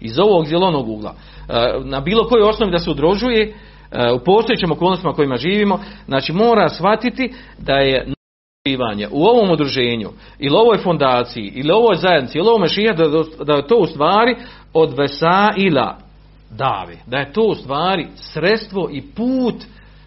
[0.00, 1.14] iz ovog zelenog ugla,
[1.84, 3.54] na bilo kojoj osnovi da se udružuje,
[4.14, 8.06] u postojećim okolnostima kojima živimo, znači mora shvatiti da je
[9.10, 10.08] u ovom udruženju
[10.38, 13.04] ili ovoj fondaciji ili ovoj zajednici ili ovome šija da,
[13.44, 14.36] da je to u stvari
[14.72, 15.98] od vesaila
[16.50, 16.96] dave.
[17.06, 19.54] Da je to u stvari sredstvo i put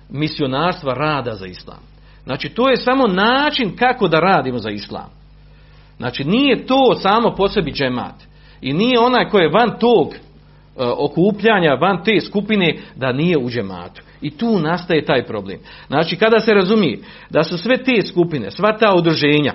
[0.10, 1.80] misionarstva rada za islam.
[2.24, 5.10] Znači to je samo način kako da radimo za islam.
[5.98, 8.16] Znači nije to samo po sebi džemat.
[8.62, 10.14] I nije onaj koji je van tog
[10.80, 14.02] E, okupljanja van te skupine da nije u džematu.
[14.22, 15.60] I tu nastaje taj problem.
[15.88, 17.00] Znači kada se razumije
[17.30, 19.54] da su sve te skupine, sva ta udruženja,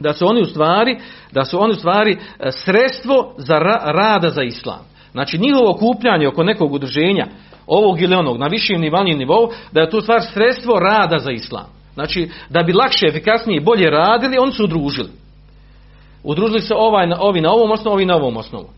[0.00, 0.98] da su oni u stvari,
[1.32, 4.80] da su oni u stvari e, sredstvo za ra rada za islam.
[5.12, 7.26] Znači njihovo okupljanje oko nekog udruženja,
[7.70, 11.30] ovog ili onog, na višim i manjim nivou, da je to stvar sredstvo rada za
[11.30, 11.66] islam.
[11.94, 15.10] Znači da bi lakše, efikasnije i bolje radili, oni su udružili.
[16.24, 18.68] Udružili se ovaj, ovi na ovom osnovu, ovi na ovom osnovu.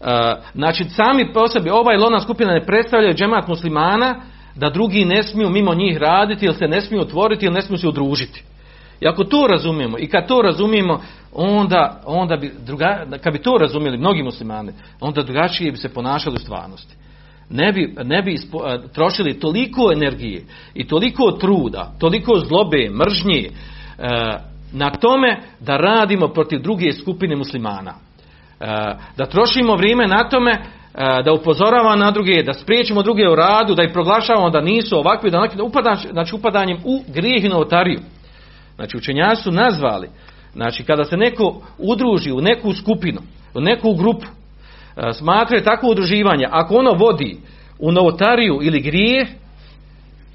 [0.00, 4.14] E, znači sami po sebi ova ili ona skupina ne predstavljaju džemat muslimana
[4.54, 7.78] da drugi ne smiju mimo njih raditi ili se ne smiju otvoriti ili ne smiju
[7.78, 8.44] se udružiti.
[9.00, 11.00] I ako to razumijemo i kad to razumijemo
[11.32, 16.36] onda, onda bi druga, kad bi to razumjeli mnogi muslimani onda drugačije bi se ponašali
[16.36, 17.01] u stvarnosti.
[17.52, 20.44] Ne bi, ne bi ispo, e, trošili toliko energije
[20.74, 23.50] i toliko truda, toliko zlobe, mržnje e,
[24.72, 27.94] na tome da radimo protiv druge skupine muslimana.
[28.60, 28.66] E,
[29.16, 30.58] da trošimo vrijeme na tome
[31.24, 35.30] da upozoravamo na druge, da spriječimo druge u radu, da ih proglašavamo da nisu ovakvi,
[35.30, 38.00] da, upadan, znači upadanjem u grijeh i novotariju.
[38.76, 40.08] Znači učenjaci su nazvali,
[40.52, 43.20] znači kada se neko udruži u neku skupinu,
[43.54, 44.26] u neku grupu,
[45.12, 47.36] smatraju takvo udruživanje, ako ono vodi
[47.78, 49.28] u novotariju ili grijeh,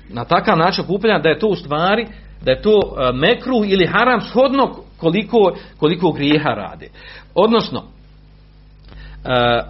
[0.09, 2.07] na takav način okupljanja da je to u stvari,
[2.41, 6.87] da je to mekru ili haram shodno koliko, koliko grijeha rade.
[7.35, 7.83] Odnosno,
[9.27, 9.61] E,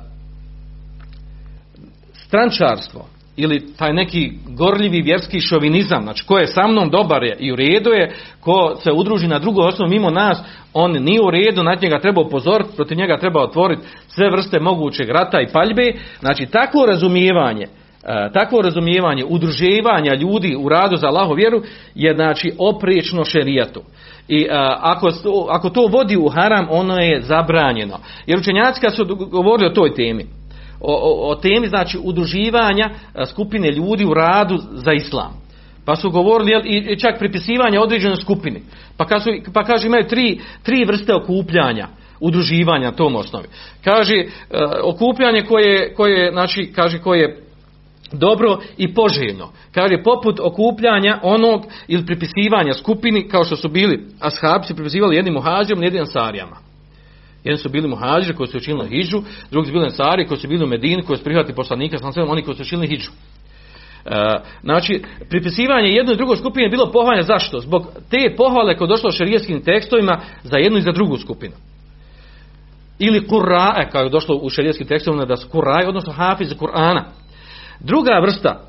[2.13, 3.05] strančarstvo
[3.37, 7.55] ili taj neki gorljivi vjerski šovinizam, znači ko je sa mnom dobar je i u
[7.55, 10.41] redu je, ko se udruži na drugu osnovu mimo nas,
[10.73, 15.09] on nije u redu, na njega treba upozoriti, protiv njega treba otvoriti sve vrste mogućeg
[15.09, 15.93] rata i paljbe.
[16.19, 17.69] Znači takvo razumijevanje, e,
[18.33, 21.61] takvo razumijevanje udruživanja ljudi u radu za Allahu vjeru
[21.95, 23.81] je znači opriječno šerijatu.
[24.27, 25.11] I a, ako,
[25.49, 27.97] ako to vodi u haram, ono je zabranjeno.
[28.25, 30.25] Jer učenjaci kad su govorili o toj temi,
[30.79, 32.89] o, o, o temi znači udruživanja
[33.31, 35.33] skupine ljudi u radu za islam.
[35.85, 38.61] Pa su govorili jel, i čak pripisivanje određenoj skupini.
[38.97, 39.23] Pa, kad
[39.53, 41.87] pa kaže imaju tri, tri vrste okupljanja
[42.19, 43.47] udruživanja tom osnovi.
[43.83, 44.23] Kaže
[44.83, 47.47] okupljanje koje, koje znači kaže koje
[48.11, 49.49] dobro i poželjno.
[49.73, 55.83] Kaže, poput okupljanja onog ili pripisivanja skupini, kao što su bili ashabci pripisivali jednim muhađirom,
[55.83, 56.66] jednim ansarijama.
[57.47, 59.21] Jedni su bili muhađiri koji su učinili hijđu,
[59.51, 62.41] drugi su bili ansari koji su bili u Medini, koji su prihvatili poslanika, sam oni
[62.41, 63.11] koji su učinili hijđu.
[64.05, 67.59] E, znači, pripisivanje jednoj i drugoj skupini je bilo pohvalje zašto?
[67.59, 71.53] Zbog te pohvale koje došlo u šarijetskim tekstovima za jednu i za drugu skupinu.
[72.99, 77.03] Ili kura'e, kao je došlo u šarijetskim tekstovima da su kura'e, odnosno hafiz Kur'ana.
[77.79, 78.61] Druga vrsta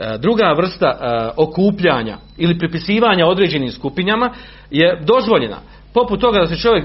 [0.00, 4.30] e, druga vrsta e, okupljanja ili pripisivanja određenim skupinjama
[4.70, 5.56] je dozvoljena.
[5.94, 6.84] Poput toga da se čovjek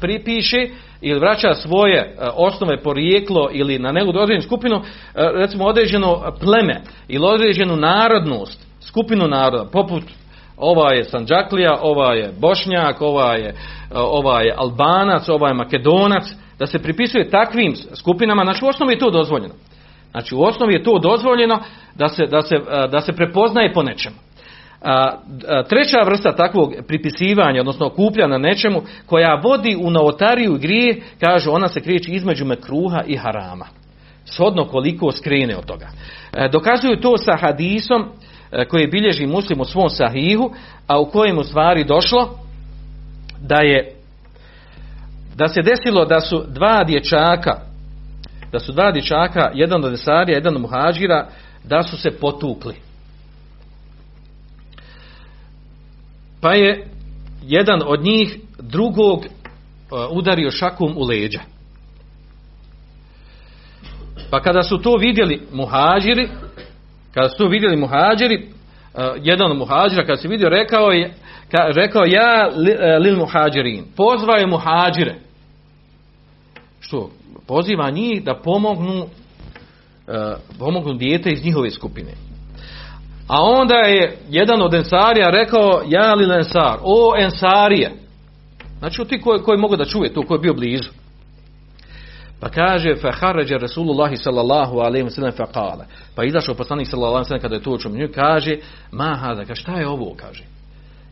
[0.00, 4.82] pripiše e, ili vraća svoje osnove porijeklo ili na neku određenu skupinu,
[5.14, 10.02] recimo određeno pleme ili određenu narodnost, skupinu naroda, poput
[10.56, 13.54] ova je Sanđaklija, ova je Bošnjak, ova je,
[13.94, 16.24] ova je Albanac, ova je Makedonac,
[16.58, 19.54] da se pripisuje takvim skupinama, znači u osnovi je to dozvoljeno.
[20.10, 21.58] Znači u osnovi je to dozvoljeno
[21.94, 22.56] da se, da se,
[22.90, 24.16] da se prepoznaje po nečemu.
[24.84, 25.16] A,
[25.68, 31.50] treća vrsta takvog pripisivanja, odnosno okuplja na nečemu, koja vodi u novotariju i grije, kažu
[31.52, 33.66] ona se kriječi između mekruha i harama.
[34.24, 35.88] shodno koliko skrene od toga.
[36.32, 38.08] E, dokazuju to sa hadisom
[38.52, 40.50] e, koji bilježi muslim u svom sahihu,
[40.86, 42.38] a u kojem u stvari došlo
[43.40, 43.94] da je
[45.36, 47.72] da se desilo da su dva dječaka
[48.52, 51.26] da su dva dječaka, jedan od Esarija, jedan od Muhađira,
[51.64, 52.74] da su se potukli.
[56.42, 56.88] Pa je
[57.42, 59.26] jedan od njih drugog uh,
[60.10, 61.40] udario šakom u leđa.
[64.30, 66.28] Pa kada su to vidjeli muhađiri,
[67.14, 68.46] kada su to vidjeli muhađiri,
[68.94, 71.14] uh, jedan od muhađira kada se vidio rekao je,
[71.50, 72.56] ka, rekao ja uh,
[73.02, 75.14] lil muhađirin, pozvao je muhađire.
[76.80, 77.10] Što?
[77.46, 79.06] Poziva njih da pomognu
[80.58, 82.10] pomognu dijete iz njihove skupine.
[83.32, 87.92] A onda je jedan od ensarija rekao, ja li ensar, o ensarije.
[88.78, 90.90] Znači ti koji, koji mogu da čuje to, koji je bio blizu.
[92.40, 95.76] Pa kaže, fa harađa Rasulullahi sallallahu alaihi sallam fa.
[96.16, 98.56] Pa izašao poslanik sallallahu alaihi sallam kada je to učio nju, kaže,
[98.90, 100.44] ma hada, kaže, šta je ovo, kaže.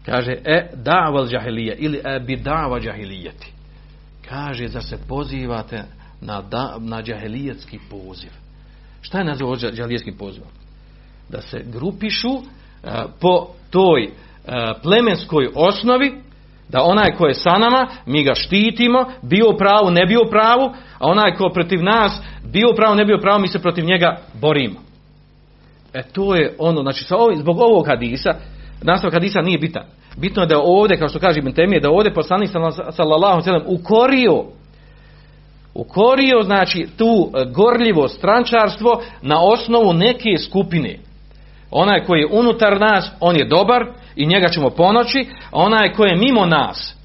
[0.06, 3.52] Kaže, e da'val džahilija ili e bi da'va džahilijeti.
[4.28, 5.82] Kaže, da se pozivate
[6.20, 8.30] na, da, na džahilijetski poziv.
[9.00, 10.42] Šta je naziv džahilijetski poziv?
[11.30, 12.42] Da se grupišu uh,
[13.20, 14.52] po toj uh,
[14.82, 16.12] plemenskoj osnovi,
[16.68, 20.30] da onaj ko je sa nama, mi ga štitimo, bio u pravu, ne bio u
[20.30, 22.20] pravu, a onaj ko protiv nas,
[22.52, 24.80] bio u pravu, ne bio u pravu, mi se protiv njega borimo.
[25.94, 27.04] E to je ono, znači
[27.36, 28.30] zbog ovog hadisa,
[28.82, 29.84] nastavak hadisa nije bitan.
[30.16, 32.50] Bitno je da ovdje, kao što kaže Ibn Temije, da ovdje poslanik
[32.92, 34.44] sallallahu sallam ukorio
[35.74, 40.98] ukorio znači tu gorljivo strančarstvo na osnovu neke skupine.
[41.70, 46.10] Onaj koji je unutar nas, on je dobar i njega ćemo ponoći, a onaj koji
[46.10, 46.96] je mimo nas,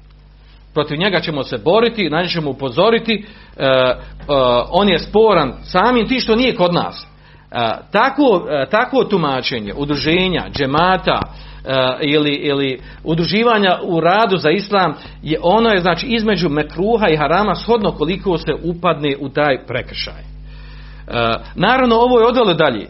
[0.74, 4.36] protiv njega ćemo se boriti, na njega ćemo upozoriti, uh, uh,
[4.70, 7.06] on je sporan samim ti što nije kod nas.
[7.06, 7.58] Uh,
[7.92, 15.70] tako, tako tumačenje udruženja, džemata, uh, ili, ili udruživanja u radu za islam je ono
[15.70, 20.22] je znači između mekruha i harama shodno koliko se upadne u taj prekršaj.
[20.22, 21.14] Uh,
[21.54, 22.86] naravno ovo je odvelo dalje.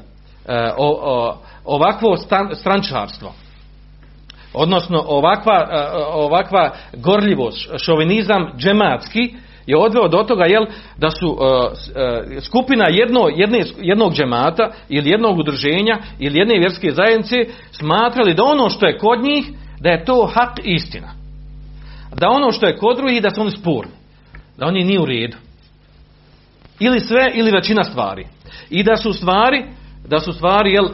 [0.76, 3.32] O, o, ovakvo stan, strančarstvo
[4.56, 5.68] odnosno ovakva,
[6.12, 9.34] ovakva gorljivost, šovinizam džematski
[9.66, 15.10] je odveo do toga jel, da su uh, uh, skupina jedno, jedne, jednog džemata ili
[15.10, 17.36] jednog udruženja ili jedne vjerske zajednice
[17.72, 19.46] smatrali da ono što je kod njih
[19.80, 21.14] da je to hak istina.
[22.16, 23.92] Da ono što je kod drugih da su oni sporni.
[24.58, 25.36] Da oni nije u redu.
[26.80, 28.26] Ili sve ili većina stvari.
[28.70, 29.64] I da su stvari
[30.08, 30.90] da su stvari jel, uh,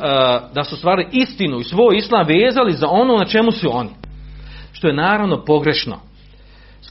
[0.55, 3.91] da su stvari istinu i svoj islam vezali za ono na čemu su oni.
[4.73, 6.01] Što je naravno pogrešno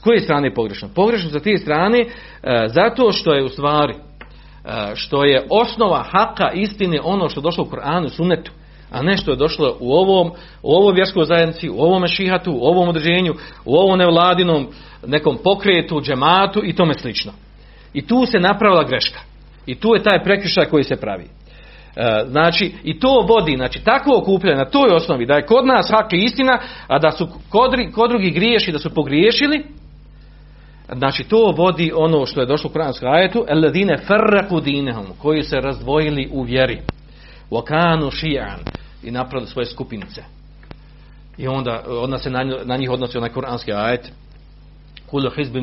[0.02, 0.88] koje strane je pogrešno?
[0.94, 2.06] Pogrešno sa te strane e,
[2.68, 7.64] zato što je u stvari e, što je osnova haka istine ono što je došlo
[7.64, 8.52] u Koranu, sunetu,
[8.90, 12.64] a ne što je došlo u ovom, u ovom vjerskoj zajednici, u ovom šihatu, u
[12.66, 14.68] ovom održenju, u ovom nevladinom
[15.06, 17.32] nekom pokretu, džematu i tome slično.
[17.92, 19.20] I tu se napravila greška.
[19.66, 21.24] I tu je taj prekršaj koji se pravi.
[21.96, 25.90] E, znači, i to vodi, znači, takvo okupljanje na toj osnovi, da je kod nas
[25.90, 29.64] hak istina, a da su kod, kod drugi griješi, da su pogriješili,
[30.96, 35.60] Znači to vodi ono što je došlo u kuranskom ajetu, alladine farraqu dinahum, koji se
[35.60, 36.80] razdvojili u vjeri.
[37.50, 38.58] Wa kanu shi'an
[39.02, 40.22] i napravili svoje skupinice.
[41.38, 44.12] I onda onda se na, na njih odnosi onaj kuranski ajet.
[45.12, 45.60] Kullu hizbi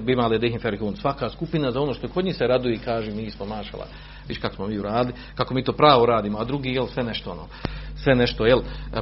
[0.00, 0.96] bima ledihim farihun.
[0.96, 3.86] Svaka skupina za ono što kod njih se raduje i kaže mi smo mašala.
[4.28, 7.30] Viš kako smo mi uradili, kako mi to pravo radimo, a drugi jel sve nešto
[7.30, 7.46] ono.
[7.96, 8.60] Sve nešto jel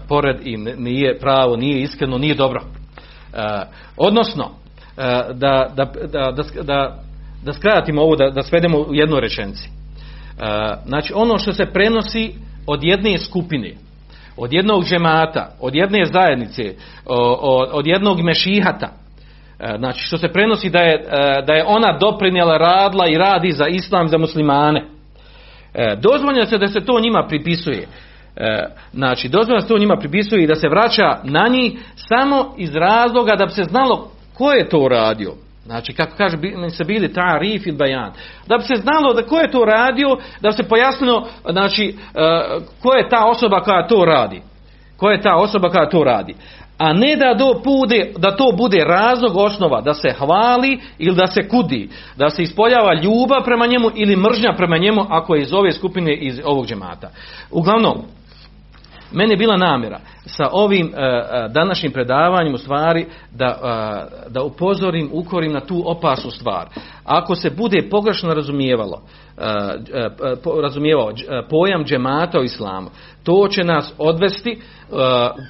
[0.09, 2.61] pored i nije pravo, nije iskreno, nije dobro.
[2.63, 3.39] Uh,
[3.97, 4.51] odnosno,
[5.33, 7.03] da, da, da, da,
[7.45, 9.69] da skratimo ovo, da, svedemo u jednoj rečenci.
[10.87, 12.35] Znači, ono što se prenosi
[12.67, 13.75] od jedne skupine,
[14.37, 16.75] od jednog džemata, od jedne zajednice,
[17.73, 18.98] od jednog mešihata,
[19.79, 21.05] znači što se prenosi da je,
[21.47, 24.85] da je ona doprinjela radla i radi za islam, za muslimane.
[26.01, 27.87] Dozvoljeno se da se to njima pripisuje.
[28.93, 33.37] Znači, dozvoljeno se to njima pripisuje i da se vraća na njih samo iz razloga
[33.37, 35.33] da bi se znalo ko je to radio?
[35.65, 36.37] Znači, kako kaže,
[36.71, 38.13] se bili tarif i bajan.
[38.47, 41.97] Da bi se znalo da ko je to radio, da bi se pojasnilo, znači,
[42.83, 44.43] ko je ta osoba koja to radi.
[44.97, 46.35] Ko je ta osoba koja to radi.
[46.79, 51.27] A ne da, do bude, da to bude razlog osnova, da se hvali ili da
[51.27, 51.89] se kudi.
[52.17, 56.17] Da se ispoljava ljubav prema njemu ili mržnja prema njemu ako je iz ove skupine,
[56.17, 57.11] iz ovog džemata.
[57.51, 57.97] Uglavnom,
[59.13, 64.43] Meni je bila namjera sa ovim e, e, današnjim predavanjem u stvari da, e, da
[64.43, 66.69] upozorim, ukorim na tu opasnu stvar.
[67.05, 69.03] Ako se bude pogrešno razumijevalo,
[70.63, 71.13] razumijevao
[71.51, 72.91] pojam džemata u islamu,
[73.25, 74.61] to će nas odvesti,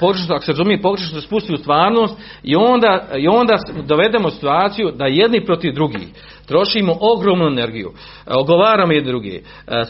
[0.00, 3.56] pogrešno, ako se razumije pogrešno, se spusti u stvarnost i onda, i onda
[3.86, 6.08] dovedemo situaciju da jedni protiv drugih
[6.46, 7.92] trošimo ogromnu energiju,
[8.26, 9.42] ogovaramo jedni drugi,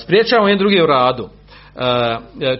[0.02, 1.47] spriječavamo jedni drugi u radu, E,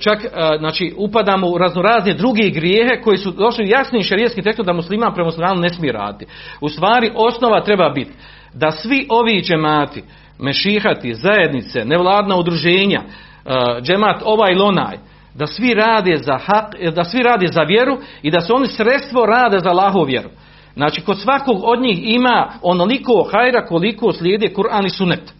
[0.01, 0.29] čak e,
[0.59, 5.27] znači upadamo u raznorazne druge grijehe koji su došli jasnim šerijskim tekstom da musliman prema
[5.27, 6.33] muslimanu ne smije raditi.
[6.61, 8.13] U stvari osnova treba biti
[8.55, 10.03] da svi ovi džemati,
[10.39, 14.97] mešihati, zajednice, nevladna udruženja, e, džemat ovaj ili onaj,
[15.35, 19.27] da svi rade za hak, da svi rade za vjeru i da se oni sredstvo
[19.27, 20.29] rade za Allahovu vjeru.
[20.75, 25.38] Znači kod svakog od njih ima onoliko hajra koliko slijede Kur'an i Sunet.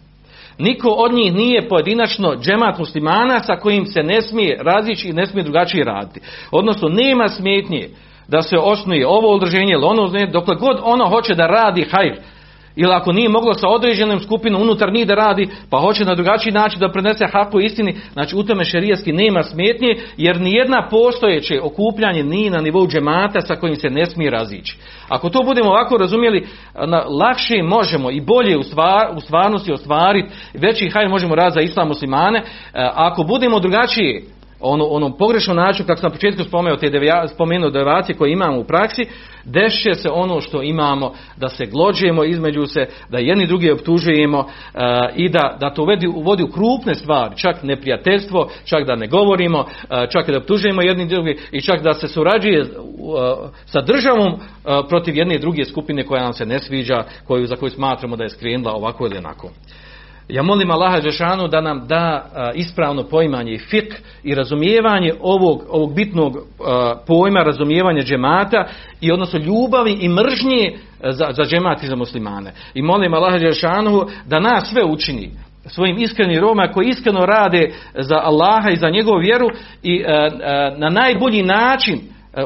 [0.59, 5.25] Niko od njih nije pojedinačno džemat muslimana sa kojim se ne smije razići i ne
[5.25, 6.19] smije drugačije raditi.
[6.51, 7.89] Odnosno, nema smetnje
[8.27, 12.15] da se osnuje ovo udruženje ili ono, dokle god ono hoće da radi hajr,
[12.81, 16.53] ili ako nije moglo sa određenom skupinom unutar njih da radi, pa hoće na drugačiji
[16.53, 22.23] način da prenese haku istini, znači u tome šerijaski nema smetnje, jer nijedna postojeće okupljanje
[22.23, 24.77] nije na nivou džemata sa kojim se ne smije razići.
[25.09, 26.47] Ako to budemo ovako razumjeli,
[27.19, 31.87] lakše možemo i bolje u, stvar, u stvarnosti ostvariti, veći hajr možemo raditi za islam
[31.87, 32.43] muslimane,
[32.95, 34.23] ako budemo drugačije
[34.59, 38.59] ono, onom pogrešnom načinu, kako sam na početku spomenuo te devija, spomenuo devijacije koje imamo
[38.59, 39.05] u praksi,
[39.45, 44.79] deše se ono što imamo, da se glođujemo između se, da jedni drugi optužujemo eh,
[45.15, 49.59] i da, da to uvodi, uvodi u krupne stvari, čak neprijateljstvo, čak da ne govorimo,
[49.59, 49.65] uh,
[50.09, 52.67] čak da optužujemo jedni drugi i čak da se surađuje uh,
[53.65, 54.39] sa državom
[54.89, 58.23] protiv jedne i druge skupine koja nam se ne sviđa, koju, za koju smatramo da
[58.23, 59.49] je skrenula ovako ili onako.
[60.29, 62.25] Ja molim Allaha Đešanu da nam da
[62.55, 66.37] ispravno poimanje i fik i razumijevanje ovog, ovog bitnog
[67.07, 68.65] pojma razumijevanja džemata
[69.01, 70.77] i odnosno ljubavi i mržnje
[71.09, 72.51] za, za džemat i za muslimane.
[72.73, 75.29] I molim Allaha Đešanu da nas sve učini
[75.65, 79.49] svojim iskrenim Roma koji iskreno rade za Allaha i za njegovu vjeru
[79.83, 80.03] i
[80.77, 81.99] na najbolji način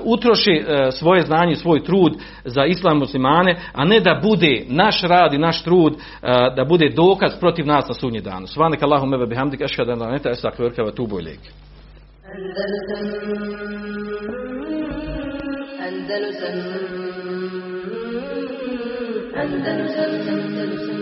[0.04, 2.14] utroši e, svoje znanje, svoj trud
[2.46, 5.98] za islam muslimane, a ne da bude naš rad i naš trud, e,
[6.56, 8.48] da bude dokaz protiv nas na sudnji dan.
[8.48, 11.40] Svanek Allahum mebe bihamdik, ašhadu an la anta astaghfiruka wa atubu ilayk.
[12.34, 13.06] Andalusam
[15.80, 16.58] Andalusam
[19.36, 20.93] Andalusam